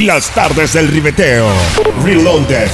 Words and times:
Las 0.00 0.28
tardes 0.30 0.72
del 0.72 0.88
ribeteo. 0.88 1.46
Reloaded. 2.02 2.68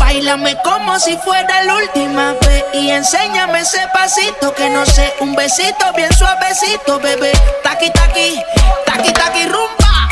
Bailame 0.00 0.56
como 0.64 0.98
si 0.98 1.16
fuera 1.18 1.62
la 1.62 1.76
última 1.76 2.32
vez 2.32 2.64
y 2.74 2.90
enséñame 2.90 3.60
ese 3.60 3.86
pasito 3.92 4.52
que 4.54 4.68
no 4.70 4.84
sé, 4.84 5.14
un 5.20 5.36
besito 5.36 5.92
bien 5.96 6.12
suavecito, 6.12 6.98
bebé. 6.98 7.30
Taqui 7.62 7.90
taqui, 7.92 8.42
taqui 8.86 9.12
taqui 9.12 9.44
rumba. 9.44 10.08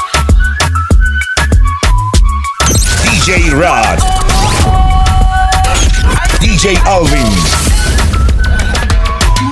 DJ 3.03 3.51
Rod. 3.51 4.16
DJ 6.57 6.75
Alvin. 6.87 7.29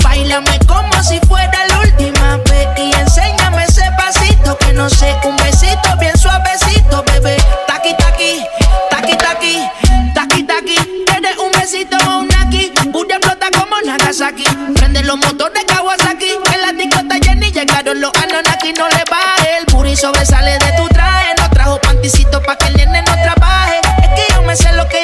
Bailame 0.03 0.59
como 0.67 1.03
si 1.03 1.21
fuera 1.29 1.67
la 1.69 1.81
última 1.81 2.39
vez 2.49 2.67
y 2.79 2.95
enséñame 2.95 3.65
ese 3.65 3.85
pasito 3.99 4.57
que 4.57 4.73
no 4.73 4.89
sé, 4.89 5.15
un 5.25 5.37
besito 5.37 5.95
bien 6.01 6.17
suavecito, 6.17 7.05
bebé. 7.13 7.37
Taqui 7.67 7.95
taqui, 7.99 8.43
taqui 8.89 9.17
taqui, 9.19 9.69
taqui 10.15 10.43
taqui. 10.45 11.05
Tienes 11.05 11.37
un 11.37 11.53
besito 11.61 11.99
o 12.09 12.21
un 12.21 12.35
aquí, 12.37 12.73
Bulla 12.87 13.17
explota 13.17 13.49
como 13.51 13.77
Nagasaki. 13.85 14.47
Prende 14.75 15.03
los 15.03 15.19
motores 15.19 15.63
Kawasaki, 15.67 16.39
en 16.55 16.61
la 16.63 16.73
discota 16.73 17.17
Jenny 17.23 17.53
llegaron 17.53 18.01
los 18.01 18.13
Anonaki, 18.15 18.73
no 18.73 18.89
le 18.89 19.05
baje. 19.11 19.59
El 19.61 19.67
puri 19.67 19.95
sobresale 19.95 20.53
de 20.53 20.73
tu 20.79 20.89
traje, 20.89 21.35
no 21.39 21.51
trajo 21.51 21.79
panticito 21.83 22.41
pa' 22.43 22.57
que 22.57 22.69
el 22.69 22.77
nene 22.77 23.03
no 23.03 23.13
trabaje. 23.13 23.81
Es 24.03 24.09
que 24.09 24.33
yo 24.33 24.41
me 24.41 24.57
sé 24.57 24.73
lo 24.73 24.89
que 24.89 25.04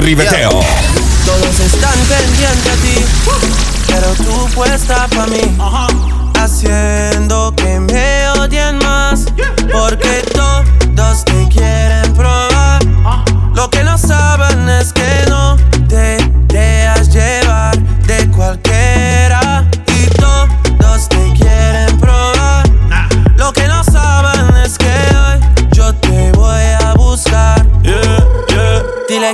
ribeteo. 0.00 0.60
Todos 1.24 1.60
están 1.60 1.98
pendientes 2.08 2.72
a 2.72 2.76
ti, 2.76 3.04
pero 3.86 4.12
tú 4.14 4.48
puesta 4.54 5.06
pa' 5.08 5.26
mí. 5.26 5.40
Haciendo 6.38 7.54
que 7.54 7.80
me 7.80 8.28
odien 8.30 8.78
más, 8.78 9.26
porque 9.70 10.22
todos 10.34 11.24
te 11.24 11.48
quieren 11.48 11.69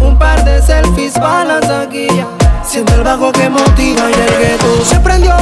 Un 0.00 0.16
par 0.16 0.42
de 0.44 0.62
selfies 0.62 1.12
la 1.20 1.60
taquilla. 1.60 2.26
Siente 2.64 2.94
el 2.94 3.02
bajo 3.02 3.30
que 3.32 3.50
motiva 3.50 4.10
y 4.10 4.14
el 4.14 4.38
gueto 4.38 4.84
se 4.84 4.98
prendió. 5.00 5.39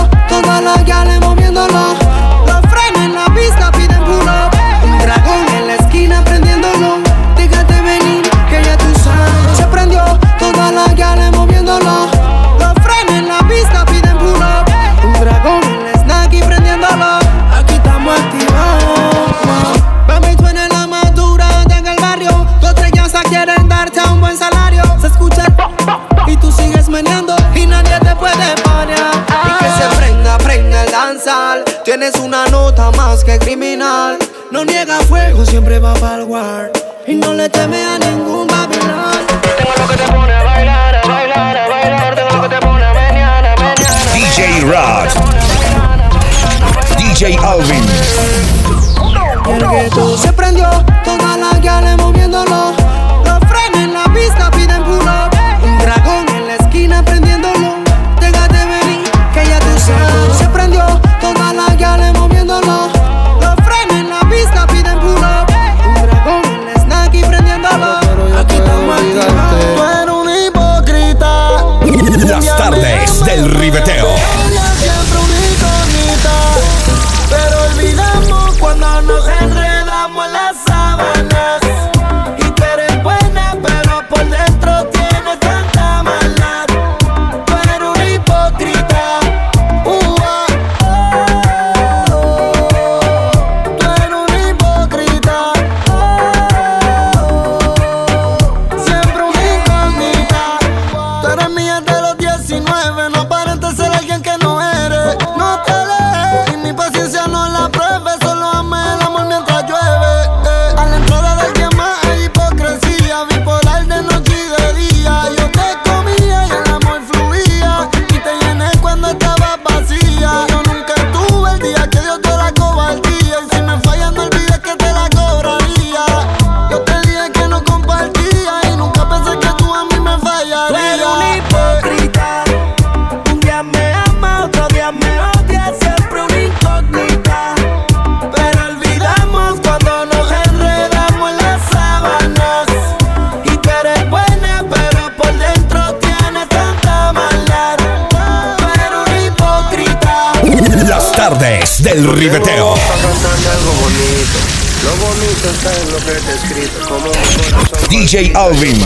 Algo 152.07 153.73
bonito. 153.83 154.39
Lo 154.85 154.93
bonito 155.05 155.51
está 155.51 155.71
en 155.81 155.91
lo 155.91 155.99
que 155.99 156.13
te 156.13 156.31
he 156.31 156.35
escrito. 156.35 156.89
Como 156.89 157.07
un 157.07 157.89
DJ 157.89 158.33
Alvin. 158.37 158.81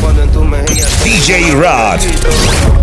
Cuando 0.00 0.22
en 0.22 0.30
tu 0.30 0.44
mejilla 0.44 0.86
DJ 1.02 1.52
Rod. 1.54 2.00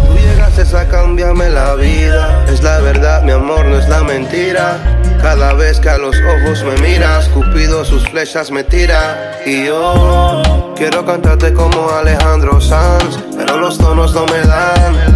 Tú 0.07 0.17
llegaste 0.17 0.77
a 0.77 0.87
cambiarme 0.89 1.49
la 1.49 1.75
vida. 1.75 2.45
Es 2.51 2.61
la 2.61 2.79
verdad, 2.79 3.23
mi 3.23 3.31
amor, 3.31 3.65
no 3.65 3.79
es 3.79 3.87
la 3.87 4.03
mentira. 4.03 4.77
Cada 5.21 5.53
vez 5.53 5.79
que 5.79 5.89
a 5.89 5.97
los 5.97 6.15
ojos 6.17 6.63
me 6.63 6.77
miras, 6.87 7.29
Cupido 7.29 7.85
sus 7.85 8.03
flechas 8.09 8.51
me 8.51 8.63
tira. 8.63 9.39
Y 9.45 9.65
yo 9.65 10.73
quiero 10.75 11.05
cantarte 11.05 11.53
como 11.53 11.89
Alejandro 11.91 12.59
Sanz, 12.59 13.19
pero 13.37 13.57
los 13.57 13.77
tonos 13.77 14.13
no 14.13 14.25
me 14.25 14.39
dan. 14.41 15.14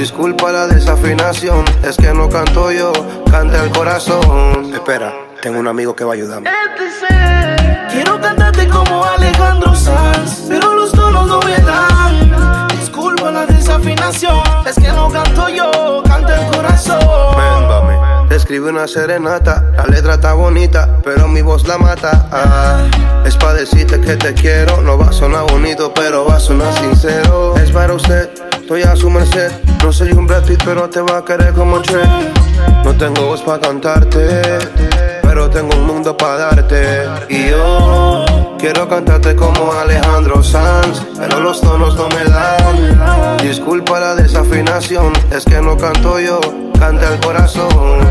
Disculpa 0.00 0.50
la 0.50 0.66
desafinación, 0.66 1.62
es 1.82 1.98
que 1.98 2.14
no 2.14 2.26
canto 2.30 2.72
yo, 2.72 2.90
canta 3.30 3.62
el 3.62 3.70
corazón. 3.70 4.72
Espera, 4.72 5.12
tengo 5.42 5.60
un 5.60 5.68
amigo 5.68 5.94
que 5.94 6.04
va 6.04 6.12
a 6.12 6.14
ayudarme. 6.14 6.48
Quiero 7.90 8.18
cantarte 8.18 8.66
como 8.68 9.04
Alejandro 9.04 9.74
Sanz, 9.74 10.46
pero 10.48 10.74
los 10.74 10.90
tonos 10.92 11.26
no 11.26 11.40
me 11.40 11.54
dan. 11.58 12.68
Disculpa 12.68 13.30
la 13.30 13.44
desafinación, 13.44 14.40
es 14.64 14.76
que 14.76 14.88
no 14.88 15.10
canto 15.10 15.50
yo, 15.50 16.02
canta 16.06 16.46
el 16.46 16.56
corazón. 16.56 17.36
Véndame. 17.36 18.34
Escribí 18.34 18.70
una 18.70 18.88
serenata, 18.88 19.70
la 19.76 19.84
letra 19.84 20.14
está 20.14 20.32
bonita, 20.32 20.88
pero 21.04 21.28
mi 21.28 21.42
voz 21.42 21.68
la 21.68 21.76
mata. 21.76 22.26
Ah, 22.32 22.86
es 23.26 23.36
pa' 23.36 23.52
decirte 23.52 24.00
que 24.00 24.16
te 24.16 24.32
quiero, 24.32 24.80
no 24.80 24.96
va 24.96 25.10
a 25.10 25.12
sonar 25.12 25.44
bonito, 25.50 25.92
pero 25.92 26.24
va 26.24 26.36
a 26.36 26.40
sonar 26.40 26.72
sincero. 26.72 27.54
Es 27.58 27.70
para 27.70 27.92
usted, 27.92 28.30
estoy 28.70 28.82
a 28.84 28.94
su 28.94 29.10
merced. 29.10 29.50
No 29.82 29.92
soy 29.92 30.12
un 30.12 30.28
Brad 30.28 30.44
pero 30.64 30.88
te 30.88 31.00
va 31.00 31.18
a 31.18 31.24
querer 31.24 31.52
como 31.54 31.82
Trey. 31.82 32.32
No 32.84 32.94
tengo 32.94 33.26
voz 33.26 33.42
para 33.42 33.58
cantarte, 33.58 34.42
pero 35.22 35.50
tengo 35.50 35.74
un 35.74 35.86
mundo 35.88 36.16
para 36.16 36.36
darte. 36.36 37.04
Y 37.28 37.48
yo 37.48 38.24
quiero 38.58 38.88
cantarte 38.88 39.34
como 39.34 39.72
Alejandro 39.72 40.40
Sanz, 40.44 41.04
pero 41.18 41.40
los 41.40 41.60
tonos 41.60 41.96
no 41.96 42.08
me 42.10 42.24
dan. 42.30 43.38
Disculpa 43.38 43.98
la 43.98 44.14
desafinación, 44.14 45.14
es 45.32 45.44
que 45.44 45.60
no 45.60 45.76
canto 45.76 46.20
yo, 46.20 46.38
canta 46.78 47.12
el 47.12 47.18
corazón. 47.18 48.08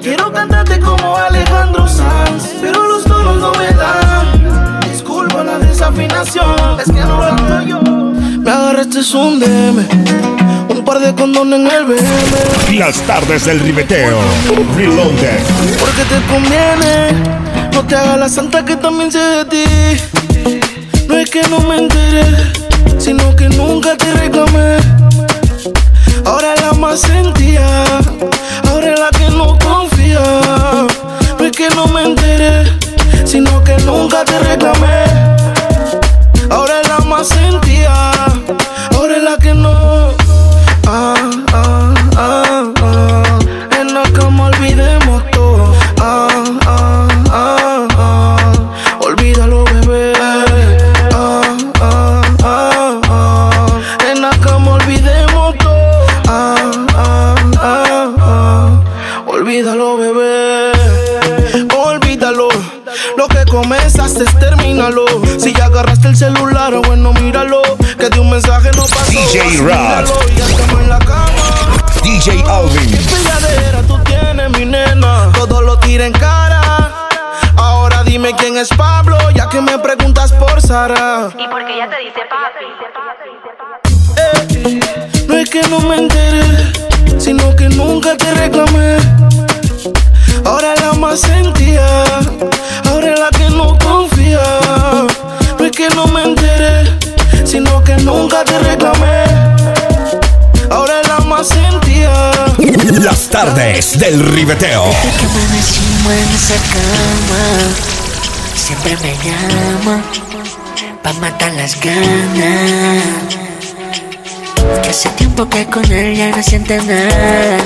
Quiero 0.00 0.30
cantarte 0.30 0.78
como 0.78 1.16
Alejandro 1.16 1.88
Sanz, 1.88 2.54
pero 2.60 2.86
los 2.86 3.02
tonos 3.02 3.36
no 3.38 3.52
me 3.54 3.72
dan. 3.72 4.80
Disculpa 4.88 5.42
la 5.42 5.58
desafinación, 5.58 6.78
es 6.78 6.92
que 6.92 7.00
no 7.00 7.18
canto 7.18 7.60
yo. 7.62 8.19
Me 8.40 8.50
agarraste 8.50 9.00
un 9.16 9.38
DM, 9.38 9.86
un 10.70 10.84
par 10.84 10.98
de 10.98 11.14
condones 11.14 11.60
en 11.60 11.66
el 11.66 11.84
BM. 11.84 12.78
Las 12.78 12.96
tardes 13.02 13.44
del 13.44 13.60
ribeteo. 13.60 14.16
Reloaded. 14.76 15.40
Porque 15.78 16.02
te 16.08 16.20
conviene, 16.32 17.70
no 17.72 17.86
te 17.86 17.96
hagas 17.96 18.18
la 18.18 18.28
santa 18.30 18.64
que 18.64 18.76
también 18.76 19.12
sé 19.12 19.18
de 19.18 19.44
ti. 19.44 19.64
No 21.06 21.18
es 21.18 21.28
que 21.30 21.42
no 21.48 21.60
me 21.60 21.78
enteré, 21.78 22.24
sino 22.98 23.36
que 23.36 23.48
nunca 23.50 23.94
te 23.96 24.10
reclamé. 24.14 24.78
Ahora 26.24 26.54
la 26.62 26.72
más 26.72 27.00
sentía, 27.00 27.39
Ahora 90.60 90.74
la 90.78 90.92
más 90.92 91.20
sentía, 91.20 91.86
ahora 92.90 93.14
la 93.16 93.30
que 93.30 93.48
no 93.48 93.78
confía. 93.78 94.42
No 95.58 95.64
es 95.64 95.72
que 95.72 95.88
no 95.88 96.06
me 96.08 96.22
enteré, 96.22 96.98
sino 97.46 97.82
que 97.82 97.96
nunca 97.96 98.44
te 98.44 98.58
reclamé. 98.58 99.24
Ahora 100.70 101.00
la 101.08 101.20
más 101.20 101.48
sentía. 101.48 102.12
Las 103.00 103.30
tardes 103.30 103.98
del 103.98 104.20
ribeteo. 104.22 104.84
Desde 104.84 105.16
que 105.16 105.24
amanecimos 105.24 106.12
en 106.12 106.28
esa 106.34 106.56
cama, 106.74 107.42
siempre 108.54 108.98
me 108.98 109.14
llama 109.24 110.02
pa' 111.02 111.14
matar 111.14 111.54
las 111.54 111.80
ganas. 111.80 113.02
Que 114.82 114.90
hace 114.90 115.08
tiempo 115.10 115.48
que 115.48 115.64
con 115.64 115.90
él 115.90 116.14
ya 116.14 116.28
no 116.28 116.42
siente 116.42 116.76
nada, 116.82 117.56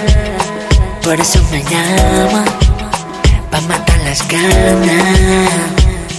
por 1.03 1.19
eso 1.19 1.41
me 1.51 1.61
llama 1.65 2.45
pa' 3.55 3.61
matar 3.69 4.01
las 4.05 4.27
ganas. 4.29 5.51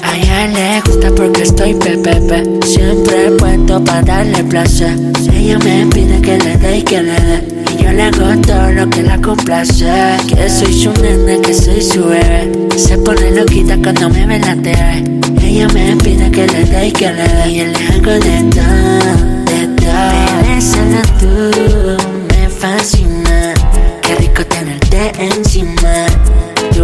A 0.03 0.15
ella 0.17 0.47
le 0.47 0.81
gusta 0.81 1.09
porque 1.15 1.43
estoy 1.43 1.73
pepepe, 1.73 2.43
siempre 2.65 3.31
puesto 3.37 3.83
pa' 3.83 4.01
darle 4.01 4.43
placer. 4.43 4.95
Ella 5.33 5.57
me 5.59 5.85
pide 5.87 6.21
que 6.21 6.37
le 6.37 6.57
dé 6.57 6.77
y 6.77 6.81
que 6.83 7.01
le 7.01 7.19
dé. 7.27 7.43
Y 7.73 7.83
yo 7.83 7.91
le 7.91 8.03
hago 8.03 8.41
todo 8.41 8.71
lo 8.71 8.89
que 8.89 9.03
la 9.03 9.19
complace 9.19 9.85
Que 10.27 10.49
soy 10.49 10.73
su 10.73 10.93
nena, 11.01 11.41
que 11.41 11.53
soy 11.53 11.81
su 11.81 12.05
bebé 12.05 12.49
Se 12.77 12.97
pone 12.99 13.31
loquita 13.31 13.75
cuando 13.83 14.09
me 14.09 14.25
ve 14.25 14.35
en 14.35 14.41
la 14.41 14.55
TV 14.55 15.45
Ella 15.45 15.67
me 15.73 15.95
pide 15.97 16.31
que 16.31 16.47
le 16.47 16.63
dé 16.63 16.87
y 16.87 16.91
que 16.91 17.11
le 17.11 17.27
dé 17.27 17.49
Y 17.49 17.55
yo 17.57 17.65
le 17.65 17.87
hago 17.87 18.11
de 18.11 18.43
todo, 18.55 19.11
de 19.45 19.67
todo 19.81 20.61
solo 20.61 21.01
tú 21.19 22.03
me 22.29 22.49
fascina 22.49 23.53
Qué 24.01 24.15
rico 24.15 24.45
tenerte 24.45 25.11
encima 25.19 26.05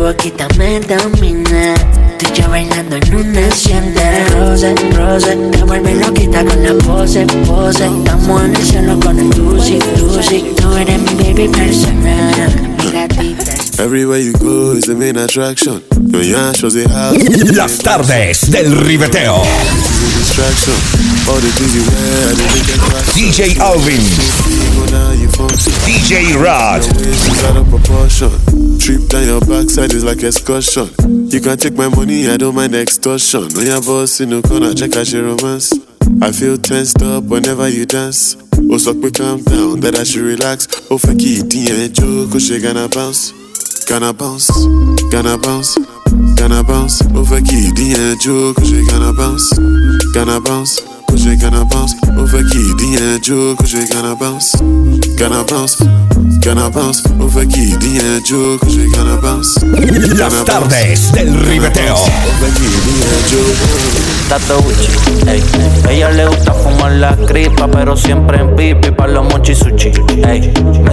boquita 0.01 0.47
me 0.57 0.79
domina 0.79 1.75
Tú 2.17 2.25
y 2.33 2.41
yo 2.41 2.49
bailando 2.49 2.95
en 2.95 3.15
una 3.15 3.47
hacienda 3.47 4.25
Rose, 4.31 4.73
rose 4.95 5.35
Te 5.51 5.63
vuelve 5.63 5.95
loquita 5.95 6.43
con 6.43 6.63
la 6.63 6.73
pose, 6.83 7.25
pose 7.45 7.85
Estamos 7.85 8.43
en 8.43 8.55
el 8.55 8.63
cielo 8.63 8.99
con 8.99 9.19
el 9.19 9.29
Tusi, 9.29 9.79
Tusi 9.95 10.53
Tú 10.57 10.73
eres 10.75 10.99
mi 10.99 11.23
baby 11.23 11.47
personal 11.47 12.71
Everywhere 13.77 14.19
you 14.19 14.33
go 14.33 14.73
is 14.73 14.85
the 14.85 14.93
main 14.93 15.17
attraction. 15.17 15.81
Your 16.11 16.21
yarn 16.21 16.53
shows 16.53 16.75
the 16.75 16.87
house. 16.87 17.17
Las 17.55 17.79
tardes 17.79 18.51
del 18.51 18.75
crack. 22.77 23.05
DJ 23.15 23.57
Alvin. 23.59 24.01
DJ 25.85 26.35
Rod. 26.37 26.83
Trip 28.81 29.07
down 29.09 29.27
your 29.27 29.41
backside 29.41 29.93
is 29.93 30.03
like 30.03 30.23
excursion. 30.23 30.89
You 31.29 31.39
can 31.39 31.55
take 31.55 31.75
my 31.75 31.87
money, 31.87 32.27
I 32.27 32.35
don't 32.35 32.55
mind 32.55 32.73
extortion. 32.73 33.47
When 33.53 33.67
your 33.67 33.79
boss 33.79 34.19
in 34.21 34.29
the 34.29 34.41
corner, 34.41 34.73
check 34.73 34.95
out 34.95 35.11
your 35.11 35.25
romance. 35.25 35.71
I 36.19 36.31
feel 36.31 36.57
tensed 36.57 36.99
up 37.03 37.25
whenever 37.25 37.69
you 37.69 37.85
dance. 37.85 38.37
Oh, 38.71 38.77
so 38.77 38.99
quick, 38.99 39.13
calm 39.13 39.43
down, 39.43 39.81
that 39.81 39.93
I 39.93 40.03
should 40.03 40.23
relax. 40.23 40.67
Oh, 40.89 40.97
fuck 40.97 41.13
it, 41.13 41.53
yeah, 41.53 41.93
joke, 41.93 42.33
oh, 42.33 42.39
she 42.39 42.59
gonna 42.59 42.89
bounce. 42.89 43.29
Gonna 43.85 44.13
bounce, 44.13 44.49
gonna 45.13 45.37
bounce, 45.37 45.77
gonna 46.33 46.63
bounce. 46.63 47.03
Oh, 47.13 47.23
fuck 47.23 47.45
it, 47.45 48.19
joke, 48.19 48.57
oh, 48.57 48.65
she 48.65 48.81
gonna 48.89 49.13
bounce. 49.13 49.53
Gonna 50.15 50.41
bounce. 50.41 51.00
She 51.17 51.35
gonna 51.35 51.65
bounce, 51.65 51.93
over 52.17 52.43
key, 52.43 52.73
the 52.77 53.19
joke, 53.21 53.65
she 53.67 53.85
gonna 53.87 54.15
bounce, 54.15 54.55
gonna 55.17 55.43
bounce, 55.43 55.75
gonna 56.43 56.69
bounce, 56.69 57.05
over 57.19 57.45
key, 57.45 57.75
the 57.77 58.21
joke, 58.25 58.63
she 58.69 58.89
gonna 58.95 59.17
bounce, 59.21 59.55
Las 60.17 60.43
tardes 60.45 61.11
del 61.11 61.35
ribeteo. 61.41 61.95
over 61.95 62.51
ey. 65.27 65.43
Ella 65.89 66.11
le 66.11 66.27
gusta 66.27 66.53
fumar 66.53 66.93
la 66.93 67.15
cripa, 67.17 67.67
pero 67.67 67.95
siempre 67.97 68.39
en 68.39 68.55
pipi 68.55 68.91
para 68.91 69.11
los 69.11 69.25
mochisuchi. 69.25 69.91
Ey, 70.25 70.51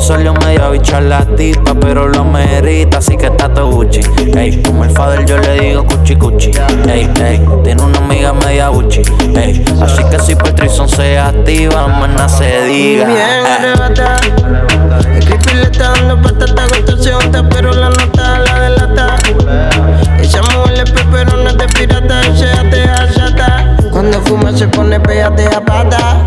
salió 0.08 0.32
medio 0.32 0.70
bicha 0.70 1.02
la 1.02 1.22
tipa, 1.36 1.74
pero 1.74 2.08
lo 2.08 2.24
merita, 2.24 2.96
así 2.96 3.14
que 3.18 3.26
está 3.26 3.52
todo 3.52 3.70
Gucci. 3.70 4.00
Ey, 4.34 4.62
como 4.62 4.84
el 4.84 4.90
father 4.90 5.26
yo 5.26 5.36
le 5.36 5.60
digo 5.60 5.84
cuchi 5.84 6.16
cuchi. 6.16 6.50
Ey, 6.90 7.10
ey, 7.22 7.46
tiene 7.62 7.82
una 7.82 7.98
amiga 7.98 8.32
media 8.32 8.68
Gucci. 8.68 9.02
Ey, 9.36 9.62
así 9.82 10.02
que 10.10 10.18
si 10.18 10.34
Patrison 10.34 10.88
se 10.88 11.18
activa, 11.18 11.88
maná 11.88 12.26
se 12.26 12.64
diga. 12.64 13.04
Bien 13.04 13.46
arrebata. 13.46 14.16
El 15.14 15.24
creepy 15.26 15.54
le 15.54 15.62
está 15.64 15.92
dando 15.92 16.22
patata, 16.22 16.62
gusta 16.86 17.46
pero 17.50 17.70
la 17.74 17.90
nota 17.90 18.47
fuma 24.28 24.52
se 24.54 24.68
pone 24.68 25.00
pégate 25.00 25.46
a 25.46 25.60
pata. 25.60 26.26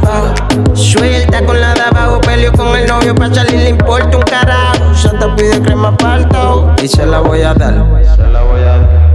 Suelta 0.74 1.46
con 1.46 1.60
la 1.60 1.74
de 1.74 1.82
abajo, 1.82 2.20
peleo 2.22 2.52
con 2.52 2.76
el 2.76 2.88
novio 2.88 3.14
pa' 3.16 3.34
salir 3.34 3.60
le 3.60 3.70
importa 3.70 4.18
un 4.18 4.24
carajo. 4.24 4.96
Santa 4.96 5.34
pide 5.36 5.62
crema 5.62 5.96
palto 5.96 6.74
y 6.82 6.88
se 6.88 7.06
la 7.06 7.20
voy 7.20 7.42
a 7.42 7.54
dar. 7.54 7.86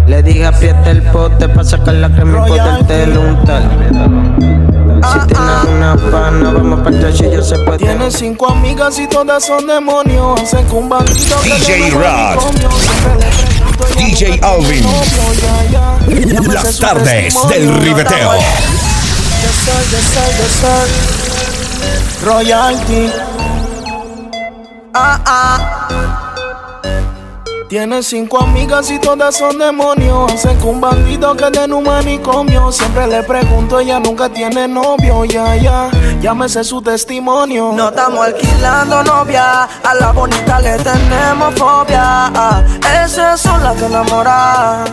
Le 0.06 0.22
dije 0.22 0.46
aprieta 0.46 0.90
el 0.90 1.02
pote 1.02 1.48
pa' 1.48 1.64
sacar 1.64 1.94
la 1.94 2.08
crema 2.08 2.46
y 2.46 2.48
poderte 2.48 3.18
untar. 3.18 3.62
Si 5.12 5.18
tienes 5.26 5.64
una 5.76 5.96
pana, 6.10 6.52
vamos 6.52 6.80
pa' 6.80 6.90
el 6.90 7.12
yo 7.12 7.42
se 7.42 7.58
puede. 7.58 7.78
Tiene 7.78 8.10
cinco 8.10 8.50
amigas 8.50 8.98
y 8.98 9.08
todas 9.08 9.44
son 9.44 9.66
demonios. 9.66 10.40
Hacen 10.40 10.66
que 10.66 10.74
un 10.74 10.88
bandido 10.88 11.36
DJ 11.42 11.90
Rod. 11.90 13.55
DJ 13.96 14.40
Alvin. 14.42 14.86
Las 16.52 16.78
tardes 16.78 17.34
del 17.48 17.74
ribeteo. 17.80 18.32
Sol, 19.64 19.84
de 19.90 20.00
sol, 20.02 20.32
de 20.38 20.48
sol. 20.60 20.88
Royalty. 22.24 23.10
Ah, 24.94 25.20
ah. 25.26 26.25
Tiene 27.68 28.00
cinco 28.04 28.40
amigas 28.40 28.90
y 28.92 28.98
todas 29.00 29.36
son 29.36 29.58
demonios. 29.58 30.32
Hacen 30.32 30.56
que 30.58 30.64
un 30.66 30.80
bandido 30.80 31.36
que 31.36 31.46
en 31.46 31.72
un 31.72 31.82
manicomio. 31.82 32.70
Siempre 32.70 33.08
le 33.08 33.24
pregunto, 33.24 33.80
ella 33.80 33.98
nunca 33.98 34.28
tiene 34.28 34.68
novio. 34.68 35.24
Ya, 35.24 35.56
ya, 35.56 35.90
ya 36.20 36.32
me 36.32 36.48
sé 36.48 36.62
su 36.62 36.80
testimonio. 36.80 37.72
No 37.72 37.88
estamos 37.88 38.24
alquilando 38.24 39.02
novia, 39.02 39.64
a 39.64 39.94
la 39.94 40.12
bonita 40.12 40.60
le 40.60 40.76
tenemos 40.78 41.54
fobia. 41.56 42.26
Ah, 42.34 42.62
Esas 43.04 43.40
son 43.40 43.60
las 43.60 43.76
que 43.76 43.86
enamoran 43.86 44.84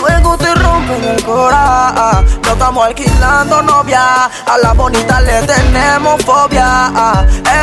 luego 0.00 0.36
te 0.36 0.54
rompen 0.54 1.04
el 1.04 1.24
cora. 1.24 2.22
No 2.44 2.52
estamos 2.52 2.86
alquilando 2.86 3.62
novia, 3.62 4.24
a 4.24 4.58
la 4.62 4.72
bonita 4.72 5.20
le 5.20 5.42
tenemos 5.42 6.22
fobia. 6.24 6.92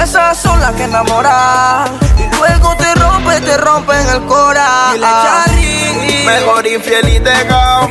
Esas 0.01 0.37
son 0.37 0.59
las 0.59 0.71
que 0.73 0.83
enamoran 0.83 1.87
y 2.17 2.35
luego 2.37 2.75
te 2.77 2.95
rompen, 2.95 3.43
te 3.43 3.57
rompen 3.57 4.09
el 4.09 4.21
cora. 4.25 4.93
Mejor 6.25 6.65
infiel 6.67 7.09
y 7.09 7.19
dejado 7.19 7.89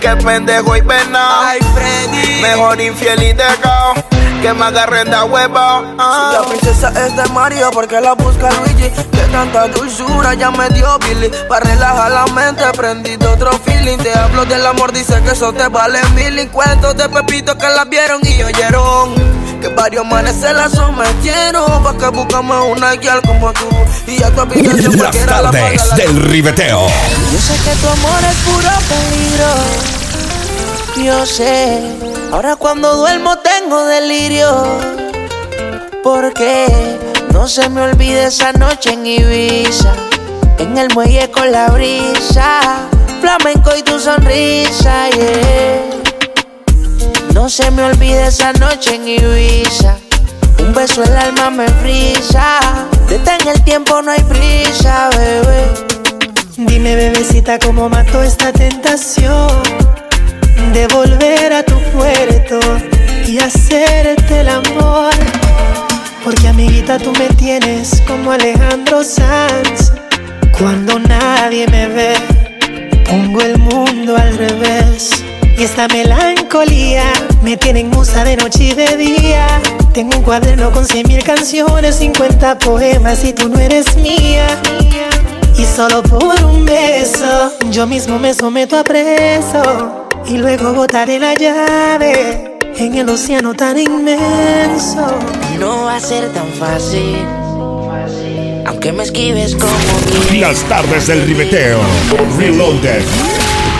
que 0.00 0.16
pendejo 0.16 0.76
y 0.76 0.82
Freddy. 0.82 2.40
Mejor 2.42 2.80
infiel 2.80 3.22
y 3.22 3.32
dejado 3.32 4.15
que 4.40 4.52
me 4.52 4.64
agarren 4.64 5.10
de 5.10 5.22
huevo. 5.22 5.58
Ah. 5.98 6.30
La 6.32 6.42
princesa 6.48 6.92
es 7.06 7.16
de 7.16 7.24
Mario 7.32 7.70
porque 7.72 8.00
la 8.00 8.14
busca 8.14 8.50
Luigi. 8.52 8.88
De 8.88 9.24
tanta 9.32 9.68
dulzura 9.68 10.34
ya 10.34 10.50
me 10.50 10.68
dio 10.70 10.98
Billy. 11.00 11.30
Para 11.48 11.64
relajar 11.64 12.10
la 12.10 12.26
mente, 12.26 12.64
prendido 12.76 13.32
otro 13.32 13.52
feeling. 13.64 13.98
Te 13.98 14.12
hablo 14.12 14.44
del 14.44 14.66
amor, 14.66 14.92
dice 14.92 15.20
que 15.22 15.30
eso 15.30 15.52
te 15.52 15.68
vale 15.68 16.00
mil. 16.14 16.38
Y 16.38 16.46
cuentos 16.46 16.96
de 16.96 17.08
Pepito 17.08 17.56
que 17.56 17.68
la 17.68 17.84
vieron 17.84 18.20
y 18.24 18.42
oyeron. 18.42 19.14
Que 19.60 19.68
varios 19.68 20.04
manes 20.04 20.36
se 20.36 20.52
la 20.52 20.68
sometieron. 20.68 21.82
Pa' 21.82 21.96
que 21.96 22.08
buscamos 22.08 22.76
una 22.76 22.92
guial 22.94 23.22
como 23.22 23.52
tú. 23.52 23.68
Y 24.06 24.22
a 24.22 24.30
tu 24.30 24.40
habitación 24.40 24.92
Las 24.92 24.96
cualquiera 24.96 25.42
la 25.42 25.50
paga 25.50 25.62
tardes 25.62 25.88
la 25.88 25.96
del 25.96 26.22
ribeteo. 26.22 26.86
Yo 27.32 27.38
sé 27.38 27.54
que 27.64 27.76
tu 27.76 27.88
amor 27.88 28.20
es 28.30 28.36
puro 28.44 28.70
peligro. 28.88 29.54
Yo 31.04 31.26
sé. 31.26 32.15
Ahora 32.32 32.56
cuando 32.56 32.96
duermo 32.96 33.36
tengo 33.38 33.84
delirio. 33.86 34.64
Porque 36.02 36.66
no 37.32 37.48
se 37.48 37.68
me 37.68 37.80
olvide 37.82 38.26
esa 38.26 38.52
noche 38.52 38.92
en 38.92 39.06
Ibiza. 39.06 39.92
En 40.58 40.76
el 40.76 40.92
muelle 40.94 41.30
con 41.30 41.50
la 41.50 41.68
brisa. 41.68 42.60
Flamenco 43.20 43.70
y 43.76 43.82
tu 43.82 43.98
sonrisa, 43.98 45.08
yeah. 45.10 45.82
No 47.32 47.48
se 47.48 47.70
me 47.70 47.84
olvide 47.84 48.26
esa 48.26 48.52
noche 48.54 48.96
en 48.96 49.08
Ibiza. 49.08 49.96
Un 50.58 50.72
beso 50.74 51.02
el 51.02 51.16
alma 51.16 51.50
me 51.50 51.68
frisa. 51.68 52.60
Detén 53.08 53.46
el 53.48 53.62
tiempo, 53.64 54.02
no 54.02 54.10
hay 54.10 54.22
prisa, 54.24 55.10
bebé. 55.16 55.64
Dime 56.56 56.96
bebecita 56.96 57.58
cómo 57.58 57.88
mató 57.88 58.22
esta 58.22 58.52
tentación 58.52 59.85
de 60.72 60.86
volver 60.88 61.52
a 61.52 61.62
tu 61.62 61.78
puerto 61.92 62.58
y 63.26 63.38
hacerte 63.38 64.40
el 64.40 64.48
amor. 64.48 65.12
Porque 66.24 66.48
amiguita 66.48 66.98
tú 66.98 67.12
me 67.12 67.28
tienes 67.36 68.02
como 68.06 68.32
Alejandro 68.32 69.04
Sanz. 69.04 69.92
Cuando 70.58 70.98
nadie 70.98 71.66
me 71.68 71.86
ve, 71.88 72.14
pongo 73.04 73.40
el 73.40 73.58
mundo 73.58 74.16
al 74.16 74.36
revés. 74.36 75.10
Y 75.58 75.64
esta 75.64 75.88
melancolía 75.88 77.04
me 77.42 77.56
tiene 77.56 77.80
en 77.80 77.90
musa 77.90 78.24
de 78.24 78.36
noche 78.36 78.64
y 78.64 78.72
de 78.74 78.96
día. 78.96 79.46
Tengo 79.94 80.18
un 80.18 80.22
cuaderno 80.22 80.70
con 80.70 80.84
cien 80.84 81.06
mil 81.08 81.22
canciones, 81.22 81.96
50 81.96 82.58
poemas 82.58 83.24
y 83.24 83.32
tú 83.32 83.48
no 83.48 83.58
eres 83.58 83.96
mía. 83.96 84.46
Y 85.56 85.64
solo 85.64 86.02
por 86.02 86.44
un 86.44 86.66
beso, 86.66 87.52
yo 87.70 87.86
mismo 87.86 88.18
me 88.18 88.34
someto 88.34 88.78
a 88.78 88.84
preso. 88.84 90.05
Y 90.28 90.38
luego 90.38 90.72
botaré 90.72 91.20
la 91.20 91.34
llave 91.34 92.58
en 92.76 92.94
el 92.96 93.08
océano 93.08 93.54
tan 93.54 93.78
inmenso. 93.78 95.06
No 95.60 95.84
va 95.84 95.96
a 95.96 96.00
ser 96.00 96.32
tan 96.32 96.48
fácil. 96.48 97.24
Aunque 98.66 98.92
me 98.92 99.04
esquives 99.04 99.54
como 99.54 99.70
quieres. 100.28 100.40
Las 100.40 100.68
tardes 100.68 101.06
del 101.06 101.22
ribeteo. 101.26 101.78
Reloaded. 102.38 103.04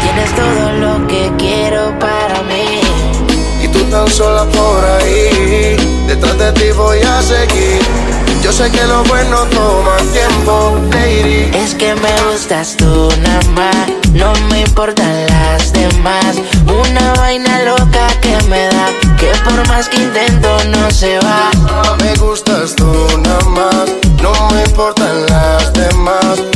Tienes 0.03 0.35
todo 0.37 0.73
lo 0.73 1.07
que 1.09 1.33
quiero 1.37 1.99
para 1.99 2.43
mí. 2.45 2.81
Y 3.65 3.69
tú 3.69 3.81
tan 3.91 4.09
sola 4.09 4.45
por 4.45 4.85
ahí, 4.85 5.77
detrás 6.07 6.39
de 6.39 6.53
ti 6.53 6.71
voy 6.77 7.01
a 7.01 7.23
seguir. 7.23 7.81
Yo 8.43 8.53
sé 8.53 8.71
que 8.71 8.85
lo 8.85 9.03
bueno 9.05 9.39
toma 9.51 9.97
tiempo, 10.13 10.79
lady. 10.93 11.51
Es 11.53 11.75
que 11.75 11.93
me 11.97 12.31
gustas 12.31 12.77
tú 12.77 13.09
nada 13.21 13.41
más. 13.57 13.89
No 14.13 14.33
me 14.49 14.61
importan 14.61 15.26
Una 16.67 17.13
vaina 17.15 17.63
loca 17.63 18.07
que 18.21 18.37
me 18.49 18.67
da. 18.69 18.87
Que 19.19 19.33
por 19.45 19.67
más 19.69 19.89
que 19.89 19.97
intento 19.97 20.57
no 20.69 20.91
se 20.91 21.19
va. 21.19 21.51
Me 21.99 22.15
gustas 22.17 22.75
tú 22.75 22.93
nada 23.19 23.45
más, 23.49 23.91
no 24.23 24.33
me 24.51 24.63
importan 24.65 25.27
las 25.27 25.73
demás. 25.73 26.56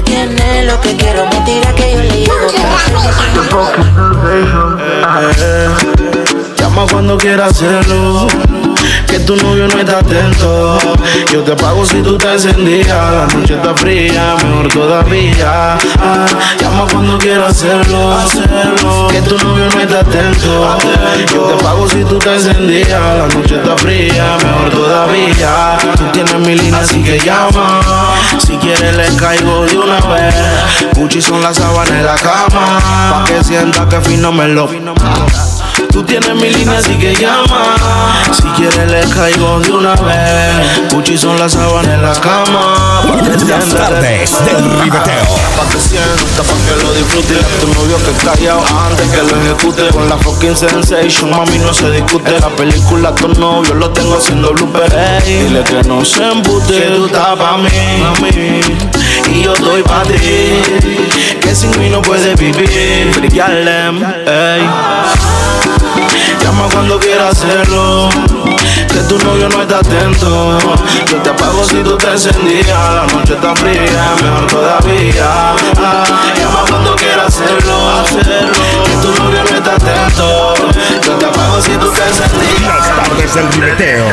Tiene 0.00 0.64
lo 0.64 0.80
que 0.80 0.96
quiero, 0.96 1.26
me 1.26 1.38
tira 1.42 1.74
que 1.74 1.92
yo 1.92 1.98
le 1.98 2.20
llego. 2.20 2.34
Llama 6.56 6.86
cuando 6.90 7.18
quieras 7.18 7.50
hacerlo. 7.50 8.26
Que 9.12 9.18
tu 9.20 9.36
novio 9.36 9.68
no 9.68 9.78
está 9.78 9.98
atento. 9.98 10.78
Yo 11.30 11.42
te 11.42 11.54
pago 11.54 11.84
si 11.84 12.00
tú 12.00 12.16
te 12.16 12.32
encendías. 12.32 12.88
La 12.88 13.26
noche 13.26 13.56
está 13.56 13.74
fría, 13.74 14.36
mejor 14.42 14.68
todavía. 14.68 15.76
Ah, 16.00 16.26
llama 16.58 16.86
cuando 16.90 17.18
quieras 17.18 17.50
hacerlo. 17.50 18.16
Que 19.10 19.20
tu 19.20 19.36
novio 19.36 19.68
no 19.68 19.80
está 19.82 20.00
atento. 20.00 20.78
Yo 21.30 21.42
te 21.42 21.62
pago 21.62 21.86
si 21.86 22.02
tú 22.04 22.18
te 22.18 22.32
encendías. 22.32 22.88
La 22.88 23.26
noche 23.28 23.56
está 23.56 23.76
fría, 23.76 24.38
mejor 24.42 24.70
todavía. 24.70 25.76
Tú 25.94 26.04
tienes 26.14 26.38
mi 26.38 26.54
línea, 26.54 26.80
así 26.80 27.02
que 27.02 27.18
llama. 27.18 27.82
Si 28.38 28.56
quieres, 28.56 28.96
le 28.96 29.14
caigo 29.16 29.66
de 29.66 29.76
una 29.76 30.00
vez. 30.06 30.34
Gucci 30.96 31.20
son 31.20 31.42
las 31.42 31.58
sábanas 31.58 31.90
en 31.90 32.06
la 32.06 32.14
cama. 32.14 32.80
Pa' 33.10 33.24
que 33.26 33.44
sienta 33.44 33.86
que 33.86 34.00
fino 34.00 34.32
me 34.32 34.48
lo. 34.48 34.70
Tú 35.92 36.02
tienes 36.02 36.34
mi 36.34 36.48
línea, 36.48 36.78
así 36.78 36.94
que 36.94 37.14
llama. 37.14 37.76
Si 38.32 38.48
quieres, 38.56 38.90
le 38.90 39.00
caigo 39.14 39.60
de 39.60 39.72
una 39.72 39.94
vez. 39.94 40.90
Gucci 40.90 41.18
son 41.18 41.38
las 41.38 41.52
sábanas 41.52 41.92
en 41.92 42.02
la 42.02 42.14
cama. 42.14 43.02
Las 43.46 43.68
tardes 43.68 44.44
del 44.44 44.64
ribeteo. 44.80 45.36
Pa' 45.56 45.68
que 45.70 45.78
sienta, 45.78 46.42
pa' 46.42 46.54
que 46.66 46.82
lo 46.82 46.94
disfrute. 46.94 47.34
Tu 47.60 47.66
novio 47.74 47.98
que 47.98 48.12
callado 48.24 48.64
antes 48.86 49.06
que 49.10 49.22
lo 49.22 49.42
ejecute. 49.42 49.88
Con 49.90 50.08
la 50.08 50.16
fucking 50.16 50.56
sensation, 50.56 51.30
mami, 51.30 51.58
no 51.58 51.74
se 51.74 51.90
discute. 51.90 52.40
La 52.40 52.48
película, 52.48 53.14
tu 53.14 53.28
novio 53.28 53.74
lo 53.74 53.90
tengo 53.90 54.16
haciendo 54.16 54.52
blooper. 54.54 54.92
Ey, 54.94 55.44
dile 55.44 55.62
que 55.62 55.82
no 55.86 56.02
se 56.04 56.24
embute. 56.24 56.72
Que 56.72 56.86
tú 56.96 57.06
estás 57.06 57.36
pa' 57.36 57.58
mí, 57.58 57.68
mí. 58.22 58.60
Y 59.30 59.42
yo 59.42 59.52
estoy 59.52 59.82
pa' 59.82 60.02
ti. 60.04 61.38
Que 61.40 61.54
sin 61.54 61.78
mí 61.78 61.90
no 61.90 62.00
puedes 62.00 62.38
vivir. 62.38 63.12
Friquearle, 63.12 63.88
ey. 64.26 64.51
Yo 70.20 71.22
te 71.22 71.30
apago 71.30 71.64
si 71.64 71.82
tú 71.82 71.96
te 71.96 72.10
encendías. 72.10 72.66
La 72.68 73.06
noche 73.12 73.34
está 73.34 73.54
fría, 73.56 74.14
mejor 74.22 74.46
todavía. 74.46 75.54
Ah, 75.78 76.04
llama 76.36 76.64
cuando 76.68 76.96
quieras 76.96 77.26
hacerlo, 77.26 78.00
hacerlo. 78.00 78.52
Que 78.84 78.92
tu 79.02 79.22
novio 79.22 79.44
no 79.44 79.56
está 79.56 79.74
atento. 79.74 80.54
Yo 81.04 81.12
te 81.18 81.24
apago 81.26 81.60
si 81.60 81.72
tú 81.72 81.90
te 81.92 82.02
encendías. 82.02 82.62
Las 82.62 83.08
tardes 83.08 83.34
del 83.34 83.52
ribeteo. 83.52 84.04